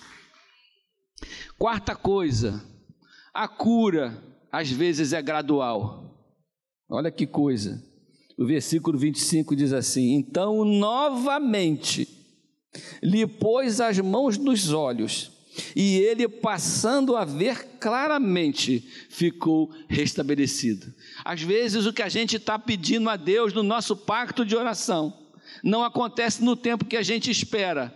Quarta 1.57 1.95
coisa, 1.95 2.63
a 3.33 3.47
cura 3.47 4.21
às 4.51 4.69
vezes 4.69 5.13
é 5.13 5.21
gradual. 5.21 6.03
Olha 6.89 7.11
que 7.11 7.25
coisa. 7.25 7.83
O 8.37 8.45
versículo 8.45 8.97
25 8.97 9.55
diz 9.55 9.73
assim: 9.73 10.13
Então 10.13 10.63
novamente 10.63 12.07
lhe 13.01 13.25
pôs 13.25 13.81
as 13.81 13.99
mãos 13.99 14.37
nos 14.37 14.71
olhos, 14.71 15.31
e 15.75 15.97
ele, 15.97 16.27
passando 16.27 17.15
a 17.15 17.25
ver 17.25 17.79
claramente, 17.79 18.79
ficou 19.09 19.71
restabelecido. 19.87 20.93
Às 21.25 21.41
vezes, 21.41 21.85
o 21.85 21.93
que 21.93 22.03
a 22.03 22.09
gente 22.09 22.35
está 22.35 22.59
pedindo 22.59 23.09
a 23.09 23.15
Deus 23.15 23.53
no 23.53 23.63
nosso 23.63 23.95
pacto 23.95 24.45
de 24.45 24.55
oração 24.55 25.26
não 25.63 25.83
acontece 25.83 26.43
no 26.43 26.55
tempo 26.55 26.85
que 26.85 26.97
a 26.97 27.01
gente 27.01 27.29
espera, 27.29 27.93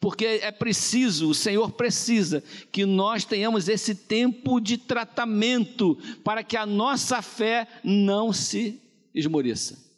porque 0.00 0.24
é 0.24 0.50
preciso, 0.50 1.30
o 1.30 1.34
Senhor 1.34 1.70
precisa 1.72 2.42
que 2.72 2.84
nós 2.84 3.24
tenhamos 3.24 3.68
esse 3.68 3.94
tempo 3.94 4.60
de 4.60 4.76
tratamento 4.76 5.96
para 6.24 6.42
que 6.42 6.56
a 6.56 6.66
nossa 6.66 7.22
fé 7.22 7.68
não 7.84 8.32
se 8.32 8.80
esmoreça. 9.14 9.92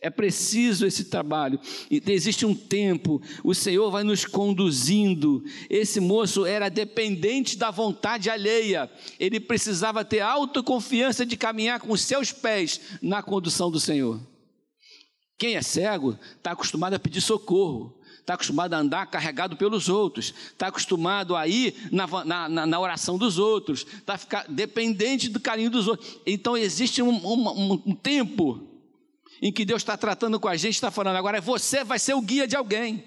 É 0.00 0.10
preciso 0.10 0.86
esse 0.86 1.04
trabalho, 1.04 1.58
e 1.90 2.02
existe 2.06 2.44
um 2.44 2.54
tempo, 2.54 3.20
o 3.42 3.54
Senhor 3.54 3.90
vai 3.90 4.04
nos 4.04 4.24
conduzindo. 4.24 5.42
Esse 5.70 6.00
moço 6.00 6.44
era 6.44 6.68
dependente 6.68 7.56
da 7.56 7.70
vontade 7.70 8.28
alheia, 8.28 8.90
ele 9.18 9.40
precisava 9.40 10.04
ter 10.04 10.20
autoconfiança 10.20 11.24
de 11.24 11.36
caminhar 11.36 11.80
com 11.80 11.92
os 11.92 12.02
seus 12.02 12.30
pés 12.30 12.80
na 13.02 13.22
condução 13.22 13.70
do 13.70 13.80
Senhor. 13.80 14.20
Quem 15.38 15.54
é 15.56 15.62
cego 15.62 16.18
está 16.36 16.52
acostumado 16.52 16.94
a 16.94 16.98
pedir 16.98 17.20
socorro, 17.20 17.94
está 18.20 18.34
acostumado 18.34 18.72
a 18.72 18.78
andar 18.78 19.06
carregado 19.06 19.56
pelos 19.56 19.88
outros, 19.88 20.32
está 20.46 20.68
acostumado 20.68 21.36
a 21.36 21.46
ir 21.46 21.74
na, 21.92 22.48
na, 22.48 22.66
na 22.66 22.80
oração 22.80 23.18
dos 23.18 23.38
outros, 23.38 23.86
está 23.98 24.16
ficar 24.16 24.46
dependente 24.48 25.28
do 25.28 25.38
carinho 25.38 25.70
dos 25.70 25.86
outros. 25.86 26.18
Então 26.26 26.56
existe 26.56 27.02
um, 27.02 27.10
um, 27.10 27.82
um 27.86 27.94
tempo 27.94 28.66
em 29.42 29.52
que 29.52 29.66
Deus 29.66 29.82
está 29.82 29.96
tratando 29.96 30.40
com 30.40 30.48
a 30.48 30.56
gente, 30.56 30.74
está 30.74 30.90
falando, 30.90 31.16
agora 31.16 31.40
você 31.40 31.84
vai 31.84 31.98
ser 31.98 32.14
o 32.14 32.22
guia 32.22 32.46
de 32.48 32.56
alguém. 32.56 33.04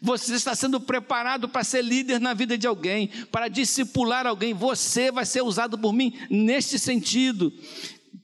Você 0.00 0.34
está 0.34 0.54
sendo 0.54 0.80
preparado 0.80 1.48
para 1.48 1.64
ser 1.64 1.82
líder 1.82 2.20
na 2.20 2.32
vida 2.32 2.56
de 2.56 2.66
alguém, 2.66 3.08
para 3.30 3.48
discipular 3.48 4.26
alguém. 4.26 4.54
Você 4.54 5.10
vai 5.10 5.26
ser 5.26 5.42
usado 5.42 5.76
por 5.78 5.92
mim 5.92 6.16
neste 6.30 6.78
sentido 6.78 7.52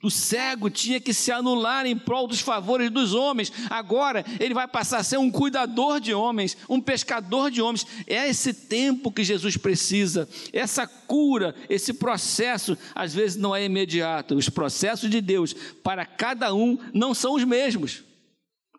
o 0.02 0.10
cego 0.10 0.70
tinha 0.70 0.98
que 0.98 1.12
se 1.12 1.30
anular 1.30 1.84
em 1.84 1.96
prol 1.96 2.26
dos 2.26 2.40
favores 2.40 2.90
dos 2.90 3.12
homens. 3.12 3.52
Agora 3.68 4.24
ele 4.38 4.54
vai 4.54 4.66
passar 4.66 4.98
a 4.98 5.04
ser 5.04 5.18
um 5.18 5.30
cuidador 5.30 6.00
de 6.00 6.14
homens, 6.14 6.56
um 6.68 6.80
pescador 6.80 7.50
de 7.50 7.60
homens. 7.60 7.86
É 8.06 8.28
esse 8.28 8.54
tempo 8.54 9.12
que 9.12 9.22
Jesus 9.22 9.56
precisa. 9.56 10.28
Essa 10.52 10.86
cura, 10.86 11.54
esse 11.68 11.92
processo, 11.92 12.76
às 12.94 13.14
vezes 13.14 13.36
não 13.36 13.54
é 13.54 13.64
imediato. 13.64 14.34
Os 14.36 14.48
processos 14.48 15.10
de 15.10 15.20
Deus 15.20 15.54
para 15.82 16.06
cada 16.06 16.54
um 16.54 16.78
não 16.94 17.12
são 17.12 17.34
os 17.34 17.44
mesmos. 17.44 18.02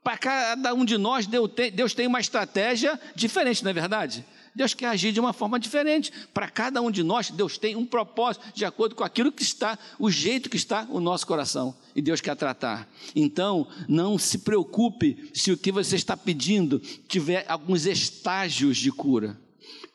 Para 0.04 0.18
cada 0.18 0.74
um 0.74 0.84
de 0.84 0.98
nós, 0.98 1.28
Deus 1.28 1.94
tem 1.94 2.08
uma 2.08 2.20
estratégia 2.20 3.00
diferente, 3.16 3.64
não 3.64 3.70
é 3.70 3.74
verdade? 3.74 4.26
Deus 4.54 4.74
quer 4.74 4.88
agir 4.88 5.12
de 5.12 5.20
uma 5.20 5.34
forma 5.34 5.60
diferente. 5.60 6.12
Para 6.34 6.50
cada 6.50 6.82
um 6.82 6.92
de 6.92 7.04
nós, 7.04 7.32
Deus 7.32 7.58
tem 7.58 7.76
um 7.76 7.86
propósito 7.86 8.46
de 8.54 8.66
acordo 8.66 8.96
com 8.96 9.04
aquilo 9.04 9.32
que 9.32 9.44
está, 9.44 9.78
o 9.98 10.12
jeito 10.12 10.50
que 10.50 10.58
está 10.58 10.86
o 10.90 11.00
nosso 11.00 11.26
coração. 11.26 11.76
E 11.96 12.02
Deus 12.02 12.22
quer 12.22 12.36
tratar. 12.36 12.88
Então, 13.16 13.68
não 13.88 14.18
se 14.18 14.40
preocupe 14.40 15.30
se 15.34 15.52
o 15.52 15.58
que 15.58 15.72
você 15.72 15.96
está 15.96 16.18
pedindo 16.18 16.80
tiver 17.08 17.46
alguns 17.48 17.86
estágios 17.86 18.78
de 18.78 18.92
cura. 18.92 19.40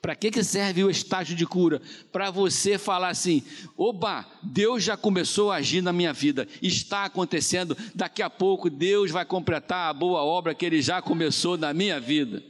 Para 0.00 0.14
que, 0.14 0.30
que 0.30 0.44
serve 0.44 0.84
o 0.84 0.90
estágio 0.90 1.34
de 1.34 1.44
cura? 1.44 1.82
Para 2.12 2.30
você 2.30 2.78
falar 2.78 3.08
assim: 3.08 3.42
oba, 3.76 4.24
Deus 4.42 4.84
já 4.84 4.96
começou 4.96 5.50
a 5.50 5.56
agir 5.56 5.82
na 5.82 5.92
minha 5.92 6.12
vida, 6.12 6.46
está 6.62 7.04
acontecendo, 7.04 7.76
daqui 7.94 8.22
a 8.22 8.30
pouco 8.30 8.70
Deus 8.70 9.10
vai 9.10 9.24
completar 9.24 9.90
a 9.90 9.92
boa 9.92 10.22
obra 10.22 10.54
que 10.54 10.64
Ele 10.64 10.80
já 10.80 11.02
começou 11.02 11.58
na 11.58 11.74
minha 11.74 11.98
vida. 11.98 12.42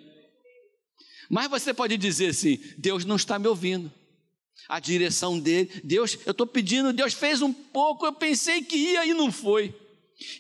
Mas 1.29 1.51
você 1.51 1.73
pode 1.75 1.97
dizer 1.97 2.29
assim: 2.29 2.59
Deus 2.79 3.05
não 3.05 3.17
está 3.17 3.39
me 3.39 3.47
ouvindo. 3.49 3.93
A 4.69 4.81
direção 4.81 5.39
dele, 5.39 5.71
Deus, 5.85 6.19
eu 6.27 6.33
estou 6.33 6.47
pedindo, 6.47 6.93
Deus 6.93 7.15
fez 7.15 7.41
um 7.41 7.53
pouco, 7.53 8.05
eu 8.05 8.13
pensei 8.13 8.63
que 8.63 8.77
ia 8.77 9.07
e 9.07 9.15
não 9.15 9.31
foi. 9.31 9.75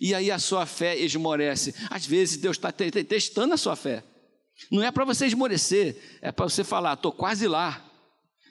E 0.00 0.14
aí 0.14 0.30
a 0.30 0.38
sua 0.38 0.66
fé 0.66 0.98
esmorece. 0.98 1.74
Às 1.90 2.06
vezes 2.06 2.36
Deus 2.36 2.56
está 2.56 2.72
testando 2.72 3.54
a 3.54 3.56
sua 3.56 3.76
fé. 3.76 4.02
Não 4.70 4.82
é 4.82 4.90
para 4.90 5.04
você 5.04 5.26
esmorecer, 5.26 5.96
é 6.22 6.32
para 6.32 6.48
você 6.48 6.64
falar, 6.64 6.94
estou 6.94 7.12
quase 7.12 7.46
lá. 7.46 7.85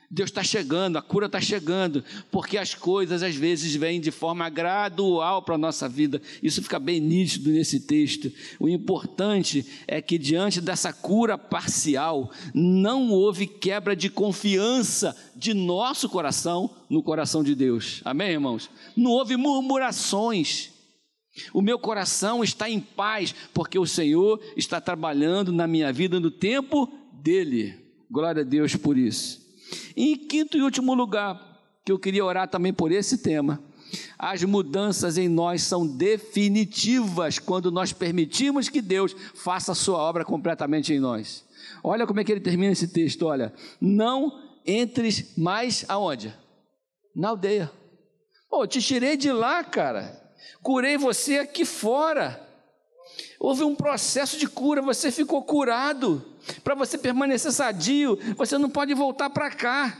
Deus 0.09 0.29
está 0.29 0.43
chegando, 0.43 0.97
a 0.97 1.01
cura 1.01 1.25
está 1.25 1.41
chegando, 1.41 2.03
porque 2.31 2.57
as 2.57 2.73
coisas 2.73 3.23
às 3.23 3.35
vezes 3.35 3.75
vêm 3.75 3.99
de 3.99 4.11
forma 4.11 4.47
gradual 4.49 5.41
para 5.41 5.55
a 5.55 5.57
nossa 5.57 5.89
vida. 5.89 6.21
Isso 6.43 6.61
fica 6.61 6.79
bem 6.79 6.99
nítido 6.99 7.49
nesse 7.49 7.79
texto. 7.81 8.31
O 8.59 8.69
importante 8.69 9.65
é 9.87 10.01
que 10.01 10.17
diante 10.17 10.61
dessa 10.61 10.93
cura 10.93 11.37
parcial, 11.37 12.31
não 12.53 13.09
houve 13.09 13.47
quebra 13.47 13.95
de 13.95 14.09
confiança 14.09 15.15
de 15.35 15.53
nosso 15.53 16.07
coração 16.07 16.69
no 16.89 17.01
coração 17.01 17.43
de 17.43 17.55
Deus. 17.55 18.01
Amém, 18.05 18.31
irmãos? 18.31 18.69
Não 18.95 19.11
houve 19.11 19.35
murmurações. 19.35 20.71
O 21.53 21.61
meu 21.61 21.77
coração 21.77 22.43
está 22.43 22.69
em 22.69 22.79
paz, 22.79 23.35
porque 23.53 23.77
o 23.77 23.85
Senhor 23.85 24.39
está 24.55 24.79
trabalhando 24.79 25.51
na 25.51 25.67
minha 25.67 25.91
vida 25.91 26.19
no 26.19 26.31
tempo 26.31 26.89
dele. 27.11 27.75
Glória 28.09 28.41
a 28.41 28.45
Deus 28.45 28.75
por 28.75 28.97
isso. 28.97 29.44
E 29.95 30.13
em 30.13 30.15
quinto 30.15 30.57
e 30.57 30.61
último 30.61 30.93
lugar, 30.93 31.39
que 31.83 31.91
eu 31.91 31.99
queria 31.99 32.25
orar 32.25 32.49
também 32.49 32.73
por 32.73 32.91
esse 32.91 33.19
tema, 33.19 33.61
as 34.17 34.43
mudanças 34.43 35.17
em 35.17 35.29
nós 35.29 35.63
são 35.63 35.85
definitivas 35.85 37.39
quando 37.39 37.71
nós 37.71 37.93
permitimos 37.93 38.69
que 38.69 38.81
Deus 38.81 39.15
faça 39.35 39.71
a 39.71 39.75
sua 39.75 39.97
obra 39.97 40.25
completamente 40.25 40.93
em 40.93 40.99
nós. 40.99 41.45
Olha 41.83 42.05
como 42.05 42.19
é 42.19 42.23
que 42.23 42.31
ele 42.31 42.41
termina 42.41 42.73
esse 42.73 42.87
texto, 42.87 43.25
olha, 43.25 43.53
não 43.79 44.41
entres 44.65 45.37
mais 45.37 45.85
aonde? 45.87 46.33
Na 47.15 47.29
aldeia. 47.29 47.71
Pô, 48.49 48.65
te 48.65 48.81
tirei 48.81 49.15
de 49.15 49.31
lá, 49.31 49.63
cara. 49.63 50.21
Curei 50.61 50.97
você 50.97 51.39
aqui 51.39 51.63
fora. 51.63 52.41
Houve 53.39 53.63
um 53.63 53.75
processo 53.75 54.37
de 54.37 54.47
cura, 54.47 54.81
você 54.81 55.11
ficou 55.11 55.43
curado. 55.43 56.34
Para 56.63 56.75
você 56.75 56.97
permanecer 56.97 57.51
sadio, 57.51 58.17
você 58.35 58.57
não 58.57 58.69
pode 58.69 58.93
voltar 58.93 59.29
para 59.29 59.51
cá. 59.51 59.97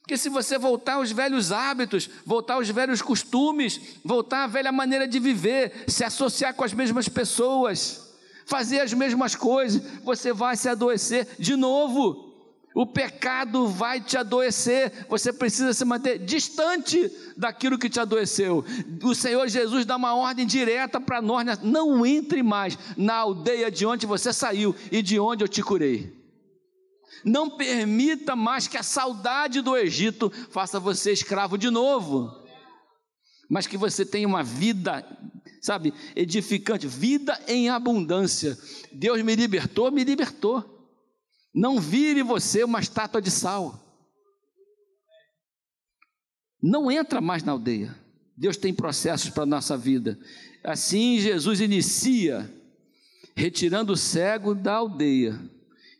Porque 0.00 0.16
se 0.16 0.28
você 0.28 0.56
voltar 0.56 0.94
aos 0.94 1.10
velhos 1.10 1.50
hábitos, 1.50 2.08
voltar 2.24 2.54
aos 2.54 2.68
velhos 2.68 3.02
costumes, 3.02 3.98
voltar 4.04 4.44
à 4.44 4.46
velha 4.46 4.70
maneira 4.70 5.06
de 5.06 5.18
viver, 5.18 5.84
se 5.88 6.04
associar 6.04 6.54
com 6.54 6.62
as 6.62 6.72
mesmas 6.72 7.08
pessoas, 7.08 8.14
fazer 8.46 8.80
as 8.80 8.92
mesmas 8.92 9.34
coisas, 9.34 9.82
você 10.04 10.32
vai 10.32 10.56
se 10.56 10.68
adoecer 10.68 11.26
de 11.38 11.56
novo. 11.56 12.25
O 12.76 12.84
pecado 12.84 13.68
vai 13.68 14.02
te 14.02 14.18
adoecer, 14.18 15.06
você 15.08 15.32
precisa 15.32 15.72
se 15.72 15.82
manter 15.82 16.18
distante 16.18 17.10
daquilo 17.34 17.78
que 17.78 17.88
te 17.88 17.98
adoeceu. 17.98 18.62
O 19.02 19.14
Senhor 19.14 19.48
Jesus 19.48 19.86
dá 19.86 19.96
uma 19.96 20.14
ordem 20.14 20.46
direta 20.46 21.00
para 21.00 21.22
nós: 21.22 21.46
né? 21.46 21.56
não 21.62 22.04
entre 22.04 22.42
mais 22.42 22.78
na 22.94 23.14
aldeia 23.14 23.70
de 23.70 23.86
onde 23.86 24.04
você 24.04 24.30
saiu 24.30 24.76
e 24.92 25.00
de 25.00 25.18
onde 25.18 25.42
eu 25.42 25.48
te 25.48 25.62
curei. 25.62 26.14
Não 27.24 27.48
permita 27.48 28.36
mais 28.36 28.68
que 28.68 28.76
a 28.76 28.82
saudade 28.82 29.62
do 29.62 29.74
Egito 29.74 30.30
faça 30.50 30.78
você 30.78 31.12
escravo 31.12 31.56
de 31.56 31.70
novo, 31.70 32.30
mas 33.48 33.66
que 33.66 33.78
você 33.78 34.04
tenha 34.04 34.28
uma 34.28 34.42
vida, 34.42 35.02
sabe, 35.62 35.94
edificante, 36.14 36.86
vida 36.86 37.40
em 37.48 37.70
abundância. 37.70 38.54
Deus 38.92 39.22
me 39.22 39.34
libertou, 39.34 39.90
me 39.90 40.04
libertou. 40.04 40.75
Não 41.56 41.80
vire 41.80 42.22
você 42.22 42.62
uma 42.62 42.80
estátua 42.80 43.22
de 43.22 43.30
sal. 43.30 43.82
Não 46.62 46.90
entra 46.90 47.18
mais 47.18 47.42
na 47.42 47.52
aldeia. 47.52 47.96
Deus 48.36 48.58
tem 48.58 48.74
processos 48.74 49.30
para 49.30 49.44
a 49.44 49.46
nossa 49.46 49.74
vida. 49.74 50.18
Assim, 50.62 51.18
Jesus 51.18 51.62
inicia 51.62 52.52
retirando 53.34 53.94
o 53.94 53.96
cego 53.96 54.54
da 54.54 54.74
aldeia 54.74 55.40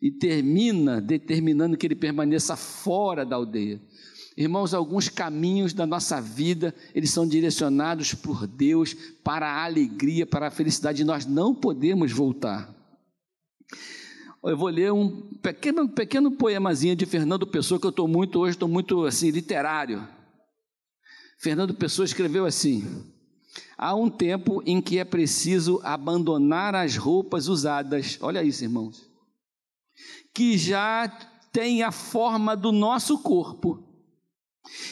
e 0.03 0.11
termina 0.11 1.01
determinando 1.01 1.79
que 1.79 1.87
ele 1.87 1.95
permaneça 1.95 2.55
fora 2.55 3.25
da 3.25 3.37
aldeia. 3.37 3.81
Irmãos, 4.37 4.75
alguns 4.75 5.09
caminhos 5.09 5.73
da 5.73 5.87
nossa 5.87 6.21
vida, 6.21 6.75
eles 6.95 7.09
são 7.09 7.27
direcionados 7.27 8.13
por 8.13 8.47
Deus 8.47 8.93
para 9.25 9.47
a 9.49 9.65
alegria, 9.65 10.27
para 10.27 10.49
a 10.49 10.51
felicidade, 10.51 11.01
e 11.01 11.07
nós 11.07 11.25
não 11.25 11.55
podemos 11.55 12.13
voltar. 12.13 12.75
Eu 14.47 14.57
vou 14.57 14.69
ler 14.69 14.93
um 14.93 15.23
pequeno, 15.39 15.89
pequeno 15.89 16.31
poemazinho 16.31 16.95
de 16.95 17.05
Fernando 17.05 17.45
Pessoa, 17.45 17.81
que 17.81 17.87
eu 17.87 17.91
estou 17.91 18.07
muito, 18.07 18.39
hoje 18.39 18.53
estou 18.53 18.69
muito 18.69 19.05
assim, 19.05 19.29
literário. 19.31 20.07
Fernando 21.37 21.75
Pessoa 21.75 22.07
escreveu 22.07 22.47
assim: 22.47 23.13
Há 23.77 23.93
um 23.97 24.09
tempo 24.09 24.63
em 24.65 24.81
que 24.81 25.01
é 25.01 25.05
preciso 25.05 25.81
abandonar 25.83 26.77
as 26.77 26.97
roupas 26.97 27.49
usadas, 27.49 28.19
olha 28.21 28.45
isso, 28.45 28.63
irmãos, 28.63 29.11
que 30.33 30.57
já 30.57 31.09
têm 31.53 31.83
a 31.83 31.91
forma 31.91 32.57
do 32.57 32.71
nosso 32.71 33.19
corpo, 33.19 33.85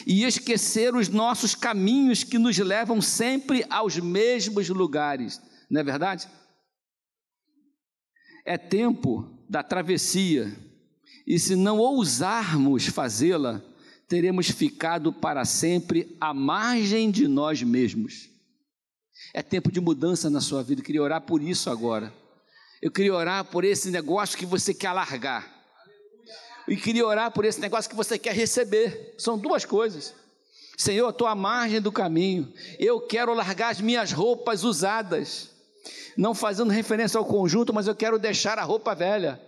e 0.05 0.25
esquecer 0.25 0.93
os 0.93 1.07
nossos 1.07 1.55
caminhos 1.55 2.25
que 2.25 2.37
nos 2.37 2.57
levam 2.57 3.01
sempre 3.01 3.65
aos 3.69 3.97
mesmos 3.97 4.67
lugares, 4.67 5.41
não 5.69 5.79
é 5.79 5.83
verdade? 5.83 6.27
É 8.43 8.57
tempo 8.57 9.34
da 9.49 9.63
travessia, 9.63 10.55
e 11.25 11.39
se 11.39 11.55
não 11.55 11.79
ousarmos 11.79 12.85
fazê-la, 12.87 13.61
teremos 14.07 14.49
ficado 14.49 15.11
para 15.11 15.45
sempre 15.45 16.15
à 16.21 16.33
margem 16.33 17.09
de 17.09 17.27
nós 17.27 17.63
mesmos. 17.63 18.29
É 19.33 19.41
tempo 19.41 19.71
de 19.71 19.81
mudança 19.81 20.29
na 20.29 20.41
sua 20.41 20.61
vida, 20.63 20.81
eu 20.81 20.85
queria 20.85 21.01
orar 21.01 21.21
por 21.21 21.41
isso 21.41 21.69
agora. 21.69 22.13
Eu 22.81 22.91
queria 22.91 23.13
orar 23.13 23.45
por 23.45 23.63
esse 23.63 23.89
negócio 23.89 24.37
que 24.37 24.45
você 24.45 24.73
quer 24.73 24.91
largar. 24.91 25.53
E 26.67 26.75
queria 26.75 27.05
orar 27.05 27.31
por 27.31 27.45
esse 27.45 27.59
negócio 27.59 27.89
que 27.89 27.95
você 27.95 28.17
quer 28.17 28.33
receber. 28.33 29.15
São 29.17 29.37
duas 29.37 29.65
coisas. 29.65 30.13
Senhor, 30.77 31.05
eu 31.05 31.09
estou 31.09 31.27
à 31.27 31.35
margem 31.35 31.79
do 31.79 31.91
caminho. 31.91 32.51
Eu 32.77 32.99
quero 33.01 33.33
largar 33.33 33.69
as 33.69 33.81
minhas 33.81 34.11
roupas 34.11 34.63
usadas 34.63 35.54
não 36.17 36.33
fazendo 36.33 36.71
referência 36.71 37.17
ao 37.17 37.25
conjunto, 37.25 37.73
mas 37.73 37.87
eu 37.87 37.95
quero 37.95 38.19
deixar 38.19 38.59
a 38.59 38.63
roupa 38.63 38.93
velha. 38.95 39.39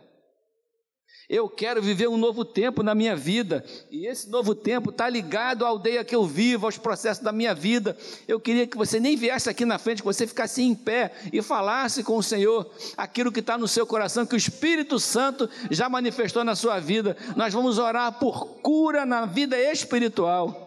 Eu 1.30 1.50
quero 1.50 1.82
viver 1.82 2.08
um 2.08 2.16
novo 2.16 2.46
tempo 2.46 2.82
na 2.82 2.96
minha 2.96 3.14
vida, 3.14 3.62
e 3.92 4.08
esse 4.08 4.30
novo 4.30 4.56
tempo 4.56 4.92
está 4.92 5.10
ligado 5.10 5.66
à 5.66 5.68
aldeia 5.68 6.06
que 6.06 6.16
eu 6.16 6.26
vivo, 6.26 6.66
aos 6.66 6.78
processos 6.78 7.22
da 7.22 7.34
minha 7.34 7.54
vida. 7.54 7.98
Eu 8.30 8.40
queria 8.40 8.66
que 8.66 8.78
você 8.78 8.98
nem 8.98 9.18
viesse 9.18 9.50
aqui 9.50 9.66
na 9.66 9.78
frente, 9.78 10.02
que 10.02 10.06
você 10.06 10.26
ficasse 10.26 10.62
em 10.62 10.74
pé 10.74 11.12
e 11.34 11.42
falasse 11.42 12.02
com 12.02 12.16
o 12.16 12.24
Senhor 12.24 12.72
aquilo 12.96 13.30
que 13.30 13.42
está 13.42 13.58
no 13.58 13.68
seu 13.68 13.86
coração, 13.86 14.26
que 14.26 14.36
o 14.36 14.38
Espírito 14.38 15.00
Santo 15.00 15.50
já 15.70 15.90
manifestou 15.90 16.46
na 16.46 16.56
sua 16.56 16.80
vida. 16.80 17.18
Nós 17.36 17.54
vamos 17.54 17.78
orar 17.78 18.20
por 18.20 18.62
cura 18.62 19.06
na 19.06 19.26
vida 19.26 19.60
espiritual. 19.60 20.67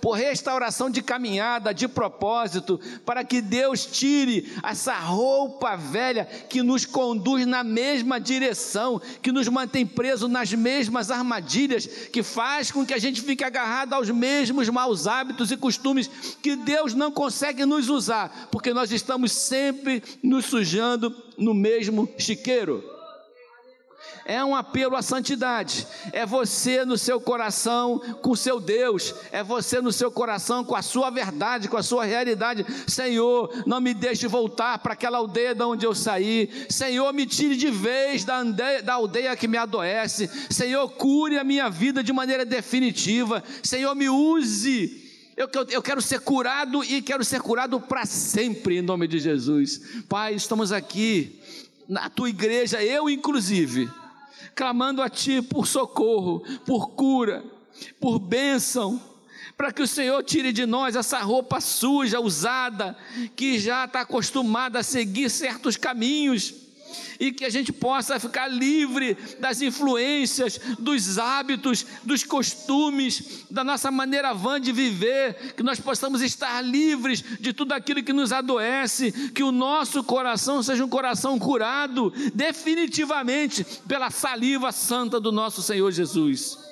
Por 0.00 0.12
restauração 0.12 0.90
de 0.90 1.02
caminhada, 1.02 1.72
de 1.72 1.86
propósito, 1.86 2.80
para 3.04 3.24
que 3.24 3.40
Deus 3.40 3.86
tire 3.86 4.52
essa 4.62 4.94
roupa 4.94 5.76
velha 5.76 6.24
que 6.24 6.62
nos 6.62 6.84
conduz 6.84 7.46
na 7.46 7.62
mesma 7.62 8.20
direção, 8.20 9.00
que 9.22 9.32
nos 9.32 9.48
mantém 9.48 9.86
presos 9.86 10.30
nas 10.30 10.52
mesmas 10.52 11.10
armadilhas, 11.10 11.86
que 11.86 12.22
faz 12.22 12.70
com 12.70 12.84
que 12.84 12.94
a 12.94 12.98
gente 12.98 13.22
fique 13.22 13.44
agarrado 13.44 13.92
aos 13.92 14.10
mesmos 14.10 14.68
maus 14.68 15.06
hábitos 15.06 15.50
e 15.50 15.56
costumes 15.56 16.10
que 16.42 16.56
Deus 16.56 16.94
não 16.94 17.10
consegue 17.10 17.64
nos 17.64 17.88
usar, 17.88 18.48
porque 18.50 18.74
nós 18.74 18.90
estamos 18.90 19.32
sempre 19.32 20.02
nos 20.22 20.46
sujando 20.46 21.14
no 21.36 21.54
mesmo 21.54 22.08
chiqueiro 22.18 23.01
é 24.24 24.44
um 24.44 24.54
apelo 24.54 24.96
à 24.96 25.02
santidade. 25.02 25.86
É 26.12 26.24
você 26.24 26.84
no 26.84 26.96
seu 26.96 27.20
coração 27.20 27.98
com 28.20 28.34
seu 28.34 28.60
Deus, 28.60 29.14
é 29.30 29.42
você 29.42 29.80
no 29.80 29.92
seu 29.92 30.10
coração 30.10 30.64
com 30.64 30.74
a 30.74 30.82
sua 30.82 31.10
verdade, 31.10 31.68
com 31.68 31.76
a 31.76 31.82
sua 31.82 32.04
realidade. 32.04 32.64
Senhor, 32.86 33.50
não 33.66 33.80
me 33.80 33.94
deixe 33.94 34.26
voltar 34.26 34.78
para 34.78 34.92
aquela 34.92 35.18
aldeia 35.18 35.54
de 35.54 35.62
onde 35.62 35.86
eu 35.86 35.94
saí. 35.94 36.66
Senhor, 36.68 37.12
me 37.12 37.26
tire 37.26 37.56
de 37.56 37.70
vez 37.70 38.24
da 38.24 38.38
aldeia, 38.38 38.82
da 38.82 38.94
aldeia 38.94 39.36
que 39.36 39.48
me 39.48 39.56
adoece. 39.56 40.30
Senhor, 40.50 40.88
cure 40.90 41.38
a 41.38 41.44
minha 41.44 41.68
vida 41.68 42.02
de 42.02 42.12
maneira 42.12 42.44
definitiva. 42.44 43.42
Senhor, 43.62 43.94
me 43.94 44.08
use. 44.08 45.00
Eu, 45.36 45.48
eu, 45.52 45.66
eu, 45.70 45.82
quero 45.82 46.02
ser 46.02 46.20
curado 46.20 46.84
e 46.84 47.00
quero 47.00 47.24
ser 47.24 47.40
curado 47.40 47.80
para 47.80 48.04
sempre, 48.04 48.78
em 48.78 48.82
nome 48.82 49.08
de 49.08 49.18
Jesus. 49.18 49.80
Pai, 50.08 50.34
estamos 50.34 50.72
aqui 50.72 51.40
na 51.88 52.10
tua 52.10 52.28
igreja, 52.28 52.82
eu 52.82 53.08
inclusive 53.08 53.90
clamando 54.54 55.02
a 55.02 55.08
Ti 55.08 55.42
por 55.42 55.66
socorro, 55.66 56.42
por 56.64 56.90
cura, 56.90 57.44
por 58.00 58.18
bênção, 58.18 59.00
para 59.56 59.72
que 59.72 59.82
o 59.82 59.86
Senhor 59.86 60.22
tire 60.22 60.52
de 60.52 60.66
nós 60.66 60.96
essa 60.96 61.18
roupa 61.20 61.60
suja, 61.60 62.20
usada, 62.20 62.96
que 63.36 63.58
já 63.58 63.84
está 63.84 64.00
acostumada 64.00 64.80
a 64.80 64.82
seguir 64.82 65.30
certos 65.30 65.76
caminhos 65.76 66.61
e 67.18 67.32
que 67.32 67.44
a 67.44 67.50
gente 67.50 67.72
possa 67.72 68.18
ficar 68.18 68.48
livre 68.48 69.16
das 69.38 69.60
influências, 69.62 70.58
dos 70.78 71.18
hábitos, 71.18 71.86
dos 72.02 72.24
costumes, 72.24 73.44
da 73.50 73.62
nossa 73.62 73.90
maneira 73.90 74.32
vã 74.32 74.60
de 74.60 74.72
viver, 74.72 75.54
que 75.56 75.62
nós 75.62 75.80
possamos 75.80 76.22
estar 76.22 76.60
livres 76.62 77.22
de 77.40 77.52
tudo 77.52 77.72
aquilo 77.72 78.02
que 78.02 78.12
nos 78.12 78.32
adoece, 78.32 79.12
que 79.32 79.42
o 79.42 79.52
nosso 79.52 80.02
coração 80.04 80.62
seja 80.62 80.84
um 80.84 80.88
coração 80.88 81.38
curado 81.38 82.12
definitivamente 82.34 83.64
pela 83.86 84.10
saliva 84.10 84.72
santa 84.72 85.20
do 85.20 85.32
nosso 85.32 85.62
Senhor 85.62 85.90
Jesus 85.90 86.71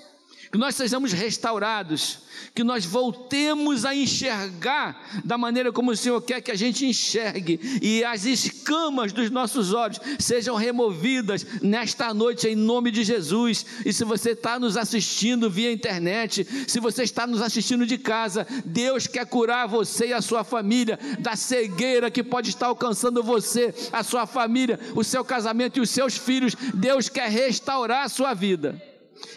que 0.50 0.58
nós 0.58 0.74
sejamos 0.74 1.12
restaurados, 1.12 2.18
que 2.54 2.64
nós 2.64 2.84
voltemos 2.84 3.84
a 3.84 3.94
enxergar 3.94 5.22
da 5.24 5.38
maneira 5.38 5.70
como 5.70 5.92
o 5.92 5.96
Senhor 5.96 6.20
quer 6.20 6.40
que 6.40 6.50
a 6.50 6.56
gente 6.56 6.84
enxergue, 6.84 7.60
e 7.80 8.02
as 8.02 8.24
escamas 8.24 9.12
dos 9.12 9.30
nossos 9.30 9.72
olhos 9.72 10.00
sejam 10.18 10.56
removidas 10.56 11.46
nesta 11.62 12.12
noite 12.12 12.48
em 12.48 12.56
nome 12.56 12.90
de 12.90 13.04
Jesus. 13.04 13.64
E 13.86 13.92
se 13.92 14.04
você 14.04 14.30
está 14.30 14.58
nos 14.58 14.76
assistindo 14.76 15.48
via 15.48 15.70
internet, 15.70 16.44
se 16.66 16.80
você 16.80 17.04
está 17.04 17.28
nos 17.28 17.40
assistindo 17.40 17.86
de 17.86 17.96
casa, 17.96 18.44
Deus 18.64 19.06
quer 19.06 19.26
curar 19.26 19.68
você 19.68 20.08
e 20.08 20.12
a 20.12 20.20
sua 20.20 20.42
família 20.42 20.98
da 21.20 21.36
cegueira 21.36 22.10
que 22.10 22.24
pode 22.24 22.50
estar 22.50 22.66
alcançando 22.66 23.22
você, 23.22 23.72
a 23.92 24.02
sua 24.02 24.26
família, 24.26 24.80
o 24.96 25.04
seu 25.04 25.24
casamento 25.24 25.78
e 25.78 25.80
os 25.80 25.90
seus 25.90 26.16
filhos. 26.16 26.56
Deus 26.74 27.08
quer 27.08 27.30
restaurar 27.30 28.04
a 28.04 28.08
sua 28.08 28.34
vida. 28.34 28.89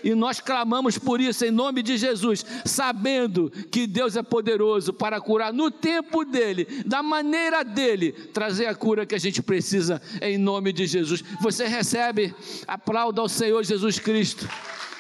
E 0.04 0.14
nós 0.14 0.40
clamamos 0.40 0.98
por 0.98 1.22
isso 1.22 1.46
em 1.46 1.52
nome 1.52 1.82
de 1.82 1.98
Jesus, 1.98 2.46
sabendo 2.66 3.50
que 3.72 3.88
Deus 3.88 4.16
é 4.16 4.24
poderoso 4.24 4.92
para 4.92 5.22
curar 5.22 5.54
no 5.54 5.72
tempo 5.72 6.26
dele, 6.26 6.84
da 6.86 7.02
maneira 7.02 7.64
dele, 7.64 8.12
trazer 8.12 8.66
a 8.66 8.76
cura 8.76 9.06
que 9.06 9.16
a 9.16 9.20
gente 9.20 9.42
precisa 9.42 10.02
em 10.22 10.38
nome 10.38 10.74
de 10.74 10.86
Jesus. 10.86 11.24
Você 11.42 11.66
recebe, 11.68 12.36
aplauda 12.68 13.22
ao 13.22 13.30
Senhor 13.30 13.64
Jesus 13.64 14.00
Cristo. 14.00 14.48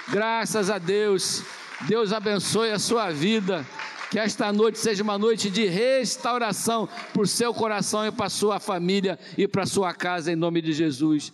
Graças 0.09 0.69
a 0.69 0.77
Deus. 0.77 1.43
Deus 1.87 2.13
abençoe 2.13 2.71
a 2.71 2.79
sua 2.79 3.11
vida. 3.11 3.65
Que 4.09 4.19
esta 4.19 4.53
noite 4.53 4.77
seja 4.77 5.01
uma 5.01 5.17
noite 5.17 5.49
de 5.49 5.65
restauração 5.65 6.87
para 7.11 7.23
o 7.23 7.25
seu 7.25 7.51
coração 7.51 8.05
e 8.05 8.11
para 8.11 8.27
a 8.27 8.29
sua 8.29 8.59
família 8.59 9.17
e 9.35 9.47
para 9.47 9.63
a 9.63 9.65
sua 9.65 9.91
casa, 9.91 10.31
em 10.31 10.35
nome 10.35 10.61
de 10.61 10.71
Jesus. 10.71 11.33